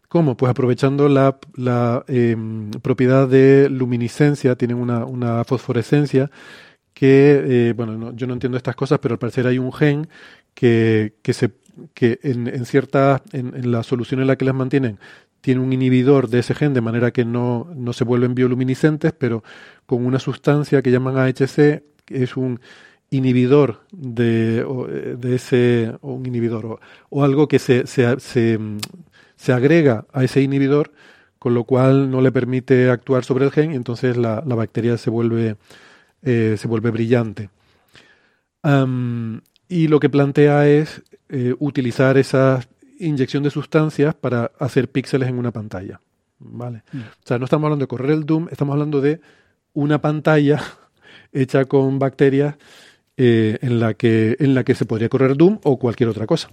[0.08, 0.38] ¿Cómo?
[0.38, 2.38] Pues aprovechando la, la, eh,
[2.82, 6.30] propiedad de luminiscencia, tienen una, una fosforescencia
[6.96, 10.10] que, eh, bueno, no- yo no entiendo estas cosas, pero al parecer hay un gen
[10.56, 11.52] que, que, se,
[11.94, 15.00] que en, en cierta, en, en la solución en la que las mantienen,
[15.42, 19.44] tiene un inhibidor de ese gen, de manera que no, no se vuelven bioluminiscentes, pero
[19.86, 22.60] con una sustancia que llaman AHC, que es un
[23.12, 26.80] inhibidor de, eh, de ese, o un inhibidor,
[27.10, 28.60] o, algo que se, se, se,
[29.36, 30.92] se agrega a ese inhibidor,
[31.40, 34.98] con lo cual no le permite actuar sobre el gen, y entonces la, la bacteria
[34.98, 35.58] se vuelve,
[36.26, 37.50] eh, se vuelve brillante.
[39.68, 42.62] Y lo que plantea es eh, utilizar esa
[43.00, 46.00] inyección de sustancias para hacer píxeles en una pantalla.
[46.38, 46.84] ¿Vale?
[46.92, 47.00] Mm.
[47.00, 49.22] O sea, no estamos hablando de correr el Doom, estamos hablando de
[49.74, 50.62] una pantalla
[51.34, 52.56] hecha con bacterias
[53.18, 56.50] eh, en, la que, en la que se podría correr Doom o cualquier otra cosa.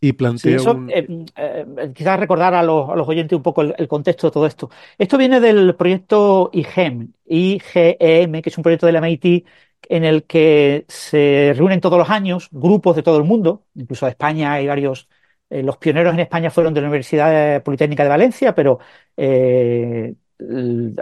[0.00, 0.88] Y plantea Sí, eso, un...
[0.88, 4.30] eh, eh, quizás recordar a los, a los oyentes un poco el, el contexto de
[4.32, 4.70] todo esto.
[4.96, 9.44] Esto viene del proyecto IGEM, IGEM, que es un proyecto del MIT
[9.88, 14.12] en el que se reúnen todos los años grupos de todo el mundo, incluso de
[14.12, 15.08] España hay varios,
[15.50, 18.78] eh, los pioneros en España fueron de la Universidad Politécnica de Valencia, pero
[19.16, 20.14] eh,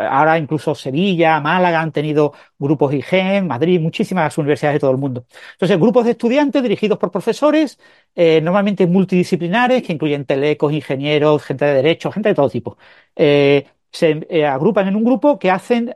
[0.01, 5.27] ahora incluso Sevilla, Málaga han tenido grupos IGEM, Madrid, muchísimas universidades de todo el mundo.
[5.53, 7.79] Entonces, grupos de estudiantes dirigidos por profesores,
[8.15, 12.79] eh, normalmente multidisciplinares, que incluyen telecos, ingenieros, gente de derecho, gente de todo tipo.
[13.17, 15.95] Eh, se eh, agrupan en un grupo que hacen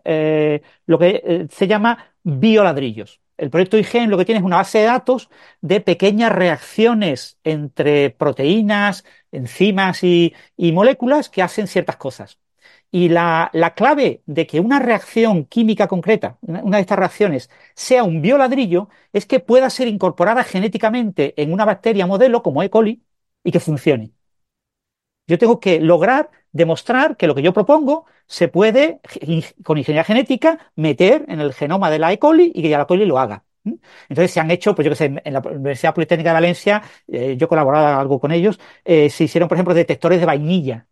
[0.86, 3.20] lo que se llama bioladrillos.
[3.36, 5.28] El proyecto IGEM lo que tiene es una base de datos
[5.61, 12.41] de pequeñas reacciones entre proteínas, enzimas y moléculas que hacen ciertas cosas.
[12.95, 18.05] Y la, la clave de que una reacción química concreta, una, de estas reacciones, sea
[18.05, 22.70] un bioladrillo, es que pueda ser incorporada genéticamente en una bacteria modelo como E.
[22.70, 23.03] coli
[23.45, 24.12] y que funcione.
[25.26, 29.01] Yo tengo que lograr demostrar que lo que yo propongo se puede,
[29.64, 32.18] con ingeniería genética, meter en el genoma de la E.
[32.18, 32.86] coli y que ya la E.
[32.86, 33.45] coli lo haga.
[34.09, 37.36] Entonces se han hecho, pues yo que sé, en la Universidad Politécnica de Valencia, eh,
[37.38, 40.86] yo colaboraba algo con ellos, eh, se hicieron, por ejemplo, detectores de vainilla.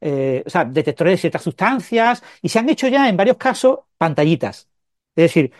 [0.00, 0.42] ¿Eh?
[0.46, 4.68] O sea, detectores de ciertas sustancias, y se han hecho ya en varios casos pantallitas.
[5.14, 5.52] Es decir,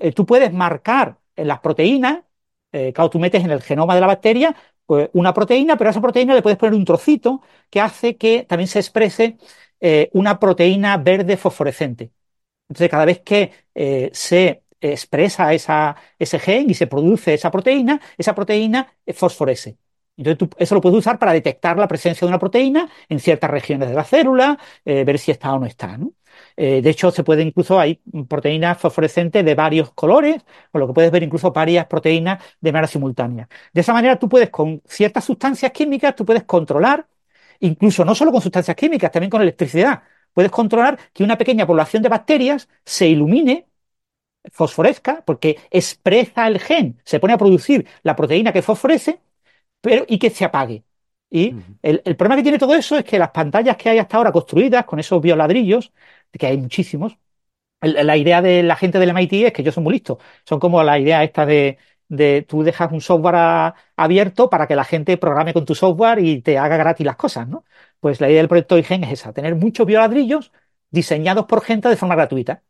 [0.00, 2.20] eh, tú puedes marcar en las proteínas,
[2.72, 4.54] eh, claro, tú metes en el genoma de la bacteria
[4.86, 8.44] pues, una proteína, pero a esa proteína le puedes poner un trocito que hace que
[8.44, 9.36] también se exprese
[9.80, 12.12] eh, una proteína verde fosforescente.
[12.68, 13.52] Entonces, cada vez que
[14.12, 19.76] se expresa esa, ese gen y se produce esa proteína, esa proteína fosforece.
[20.16, 23.50] Entonces, tú eso lo puedes usar para detectar la presencia de una proteína en ciertas
[23.50, 26.12] regiones de la célula, eh, ver si está o no está, ¿no?
[26.56, 30.92] Eh, de hecho, se puede incluso, hay proteínas fosforescentes de varios colores, con lo que
[30.94, 33.48] puedes ver incluso varias proteínas de manera simultánea.
[33.72, 37.06] De esa manera, tú puedes, con ciertas sustancias químicas, tú puedes controlar,
[37.60, 40.02] incluso no solo con sustancias químicas, también con electricidad,
[40.32, 43.66] puedes controlar que una pequeña población de bacterias se ilumine,
[44.52, 49.20] fosforezca, porque expresa el gen, se pone a producir la proteína que fosforece,
[49.80, 50.84] pero y que se apague.
[51.30, 54.16] Y el, el problema que tiene todo eso es que las pantallas que hay hasta
[54.16, 55.92] ahora construidas con esos bioladrillos,
[56.32, 57.18] que hay muchísimos,
[57.80, 60.18] el- la idea de la gente del MIT es que ellos son muy listos.
[60.44, 64.76] Son como la idea esta de, de tú dejas un software a- abierto para que
[64.76, 67.64] la gente programe con tu software y te haga gratis las cosas, ¿no?
[68.00, 70.52] Pues la idea del proyecto IGEN es esa, tener muchos bioladrillos
[70.90, 72.62] diseñados por gente de forma gratuita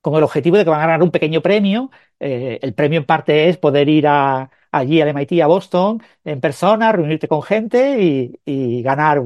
[0.00, 1.90] con el objetivo de que van a ganar un pequeño premio.
[2.20, 6.40] Eh, el premio en parte es poder ir a, allí al MIT, a Boston, en
[6.40, 8.40] persona, reunirte con gente y,
[8.82, 9.18] ganar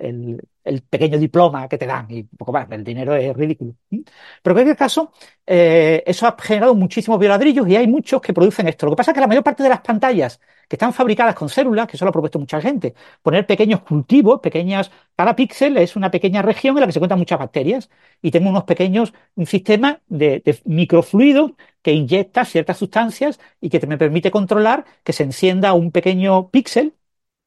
[0.00, 2.70] el- el pequeño diploma que te dan y poco más.
[2.70, 3.74] El dinero es ridículo.
[3.90, 5.12] Pero en cualquier caso,
[5.46, 8.86] eh, eso ha generado muchísimos bioladrillos y hay muchos que producen esto.
[8.86, 11.48] Lo que pasa es que la mayor parte de las pantallas que están fabricadas con
[11.48, 15.96] células, que eso lo ha propuesto mucha gente, poner pequeños cultivos, pequeñas, cada píxel es
[15.96, 17.90] una pequeña región en la que se encuentran muchas bacterias
[18.22, 21.52] y tengo unos pequeños, un sistema de, microfluidos
[21.82, 26.94] que inyecta ciertas sustancias y que me permite controlar que se encienda un pequeño píxel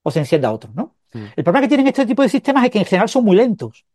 [0.03, 0.95] o se encienda otro, ¿no?
[1.15, 1.25] Mm.
[1.35, 3.85] El problema que tienen este tipo de sistemas es que en general son muy lentos,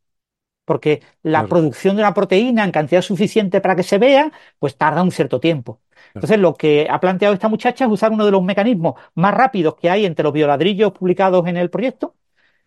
[0.64, 1.48] porque la Claro.
[1.48, 5.40] producción de una proteína en cantidad suficiente para que se vea, pues tarda un cierto
[5.40, 5.80] tiempo.
[6.14, 9.76] Entonces, lo que ha planteado esta muchacha es usar uno de los mecanismos más rápidos
[9.76, 12.16] que hay entre los bioladrillos publicados en el proyecto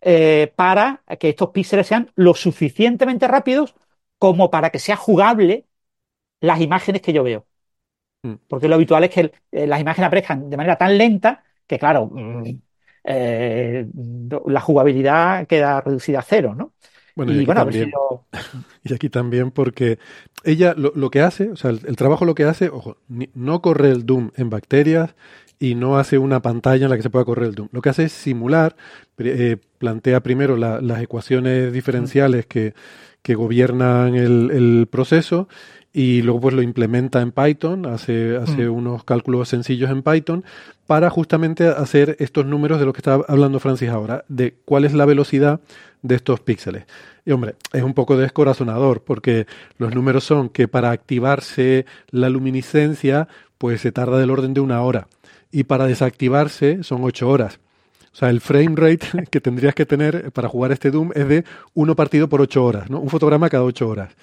[0.02, 3.76] eh, para que estos píxeles sean lo suficientemente rápidos
[4.20, 5.66] como para que sea jugable
[6.42, 7.46] las imágenes que yo veo.
[8.24, 8.34] Mm.
[8.48, 11.80] Porque lo habitual es que el- eh, las imágenes aparezcan de manera tan lenta que,
[11.80, 12.44] claro, mm,
[13.04, 13.88] eh,
[14.48, 16.74] la jugabilidad queda reducida a cero, ¿no?
[17.16, 17.92] Bueno, y y aquí bueno, si también.
[17.92, 18.28] lo-
[18.84, 20.00] Y aquí también porque
[20.44, 23.30] ella lo, lo que hace, o sea, el, el trabajo lo que hace, ojo, ni-
[23.36, 25.16] no corre el Doom en bacterias
[25.60, 27.70] y no hace una pantalla en la que se pueda correr el Doom.
[27.72, 28.76] Lo que hace es simular,
[29.20, 32.74] eh, plantea primero la- las ecuaciones diferenciales que,
[33.24, 35.48] que gobiernan el, el proceso
[35.92, 38.74] y luego pues lo implementa en Python, hace, hace Mm.
[38.74, 40.44] unos cálculos sencillos en Python
[40.88, 44.94] para justamente hacer estos números de los que está hablando Francis ahora, de cuál es
[44.94, 45.62] la velocidad
[46.02, 46.86] de estos píxeles.
[47.26, 49.46] Y hombre, es un poco descorazonador porque
[49.78, 54.82] los números son que para activarse la luminiscencia pues se tarda del orden de una
[54.82, 55.08] hora
[55.52, 57.60] y para desactivarse son ocho horas.
[58.14, 61.44] O sea, el frame rate que tendrías que tener para jugar este Doom es de
[61.74, 63.00] uno partido por ocho horas, ¿no?
[63.00, 64.16] Un fotograma cada ocho horas.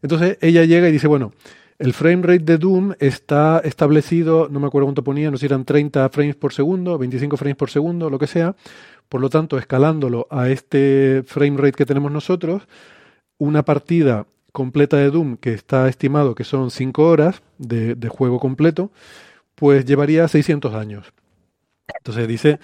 [0.00, 1.32] Entonces ella llega y dice, bueno,
[1.78, 5.46] el frame rate de Doom está establecido, no me acuerdo cuánto ponía, no sé si
[5.46, 8.54] eran 30 frames por segundo, 25 frames por segundo, lo que sea.
[9.08, 12.62] Por lo tanto, escalándolo a este frame rate que tenemos nosotros,
[13.38, 18.38] una partida completa de Doom, que está estimado que son 5 horas de, de juego
[18.38, 18.92] completo,
[19.56, 21.12] pues llevaría 600 años.
[21.98, 22.60] Entonces dice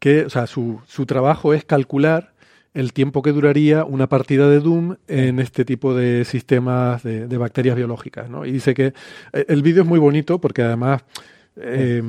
[0.00, 2.32] que o sea, su, su trabajo es calcular
[2.74, 7.38] el tiempo que duraría una partida de Doom en este tipo de sistemas de, de
[7.38, 8.30] bacterias biológicas.
[8.30, 8.44] ¿no?
[8.44, 8.92] Y dice que
[9.32, 11.02] eh, el vídeo es muy bonito porque además
[11.56, 12.02] eh,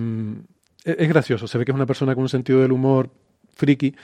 [0.83, 1.47] es gracioso.
[1.47, 3.09] Se ve que es una persona con un sentido del humor
[3.55, 3.95] friki.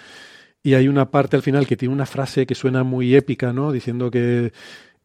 [0.63, 3.71] Y hay una parte al final que tiene una frase que suena muy épica, ¿no?
[3.71, 4.51] Diciendo que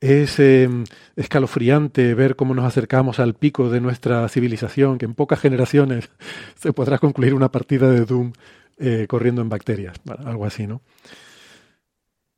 [0.00, 0.68] es eh,
[1.14, 6.10] escalofriante ver cómo nos acercamos al pico de nuestra civilización, que en pocas generaciones
[6.56, 8.32] se podrá concluir una partida de Doom
[8.78, 10.80] eh, corriendo en bacterias, algo así, ¿no?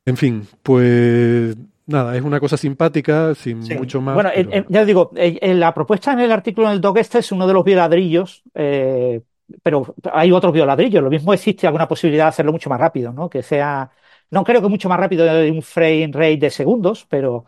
[0.05, 1.55] En fin, pues
[1.87, 3.75] nada, es una cosa simpática, sin Sí.
[3.75, 4.15] mucho más.
[4.15, 6.81] Bueno, pero- eh, eh, ya os digo, eh, la propuesta en el artículo en el
[6.81, 9.21] doc este es uno de los bioladrillos, eh,
[9.63, 11.03] pero hay otros bioladrillos.
[11.03, 13.29] Lo mismo existe alguna posibilidad de hacerlo mucho más rápido, ¿no?
[13.29, 13.89] Que sea,
[14.29, 17.45] no creo que mucho más rápido de un frame rate de segundos, pero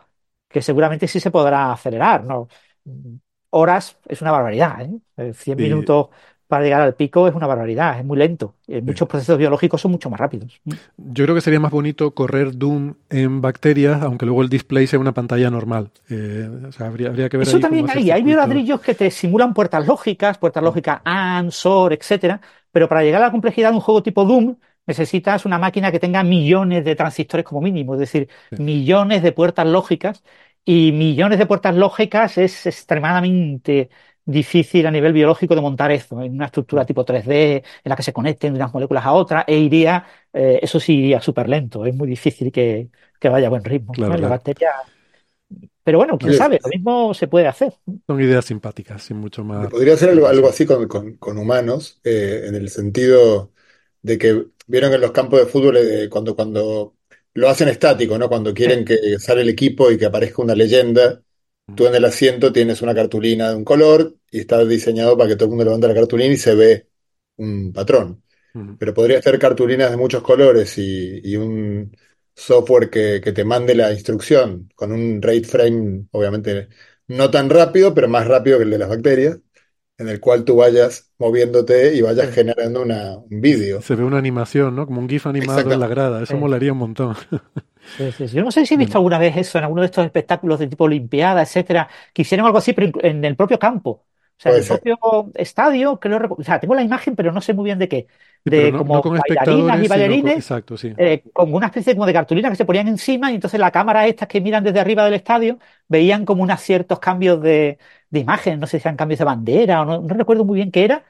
[0.48, 2.48] que seguramente sí se podrá acelerar, ¿no?
[2.84, 3.16] Mm,
[3.50, 4.90] Horas es una barbaridad, ¿eh?
[5.16, 5.62] Eh, 100 Sí.
[5.62, 6.08] minutos
[6.48, 8.54] para llegar al pico es una barbaridad, es muy lento.
[8.66, 10.60] Eh, Muchos procesos biológicos son mucho más rápidos.
[10.96, 14.98] Yo creo que sería más bonito correr Doom en bacterias, aunque luego el display sea
[14.98, 15.90] una pantalla normal.
[16.08, 19.10] Eh, o sea, habría, habría que ver Eso ahí también hay, hay bioladrillos que te
[19.10, 22.40] simulan puertas lógicas, puertas lógicas AND, SOR, etcétera,
[22.72, 26.00] pero para llegar a la complejidad de un juego tipo Doom necesitas una máquina que
[26.00, 30.24] tenga millones de transistores como mínimo, es decir, millones de puertas lógicas
[30.64, 33.90] y millones de puertas lógicas es extremadamente
[34.30, 38.02] difícil a nivel biológico de montar eso en una estructura tipo 3D en la que
[38.02, 41.94] se conecten unas moléculas a otras e iría, eh, eso sí iría súper lento, es
[41.94, 43.96] muy difícil que, que vaya a buen ritmo.
[43.96, 44.16] Claro, ¿no?
[44.18, 44.70] La bacteria...
[45.84, 47.72] Pero bueno, quién Oye, sabe, lo mismo se puede hacer.
[48.08, 49.70] Son ideas simpáticas, sin mucho más.
[49.70, 53.52] podría hacer algo, algo así con, con- con humanos, eh, en el sentido
[54.02, 56.96] de que vieron en los campos de fútbol eh, cuando, cuando
[57.34, 58.28] lo hacen estático, ¿no?
[58.28, 61.22] Cuando quieren que sale el equipo y que aparezca una leyenda,
[61.74, 65.36] tú en el asiento tienes una cartulina de un color y está diseñado para que
[65.36, 66.88] todo el mundo levante la cartulina y se ve
[67.36, 68.22] un patrón.
[68.78, 71.96] Pero podría ser cartulinas de muchos colores y, y un
[72.34, 76.68] software que, que te mande la instrucción con un rate frame, obviamente
[77.08, 79.38] no tan rápido, pero más rápido que el de las bacterias,
[79.98, 82.34] en el cual tú vayas moviéndote y vayas Sí.
[82.34, 83.80] generando una, un vídeo.
[83.80, 84.86] Se ve una animación, ¿no?
[84.86, 86.22] Como un GIF animado en la grada.
[86.22, 86.40] Eso Sí.
[86.40, 87.16] molaría un montón.
[87.96, 88.36] Sí, sí, sí.
[88.36, 90.66] Yo no sé si he visto alguna vez eso en alguno de estos espectáculos de
[90.68, 93.90] tipo Olimpiada, etcétera, que hicieron algo así, pero en el propio campo.
[94.38, 94.96] O sea, en el propio
[95.34, 98.06] estadio, creo, o sea, tengo la imagen, pero no sé muy bien de qué.
[98.44, 100.94] De no, como no con bailarinas y sino con- bailarines, Exacto, sí.
[100.96, 104.06] eh, con una especie como de cartulina que se ponían encima y entonces la cámara
[104.06, 105.58] estas que miran desde arriba del estadio
[105.88, 107.78] veían como unos ciertos cambios de,
[108.10, 110.70] de imagen, no sé si eran cambios de bandera o no, no recuerdo muy bien
[110.70, 111.04] qué era,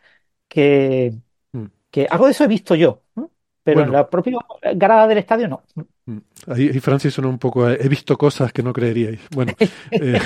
[0.49, 1.15] que,
[1.55, 1.69] Mm.
[1.91, 3.31] que algo de eso he visto yo, ¿no?
[3.73, 3.99] Pero en Bueno.
[3.99, 4.39] la propia
[4.75, 5.63] grada del estadio no.
[6.07, 6.17] Mm.
[6.51, 7.67] Ahí, Francis sonó un poco.
[7.67, 9.21] a, He visto cosas que no creeríais.
[9.35, 9.53] Bueno,
[9.91, 10.19] eh,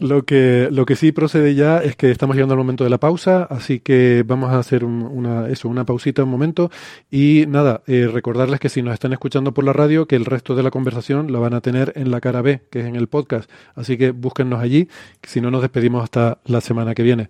[0.00, 2.98] lo, que, lo que sí procede ya es que estamos llegando al momento de la
[2.98, 6.70] pausa, así que vamos a hacer un- una, eso, una pausita un momento.
[7.08, 10.56] Y nada, eh, recordarles que si nos están escuchando por la radio, que el resto
[10.56, 13.06] de la conversación la van a tener en la cara B, que es en el
[13.06, 13.48] podcast.
[13.76, 14.88] Así que búsquennos allí,
[15.22, 17.28] si no nos despedimos hasta la semana que viene.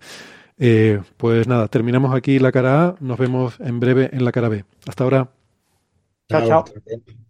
[0.59, 4.49] Eh, pues nada, terminamos aquí la cara A, nos vemos en breve en la cara
[4.49, 4.65] B.
[4.87, 5.29] Hasta ahora.
[6.29, 6.65] Chao, chao.
[6.65, 7.23] chao.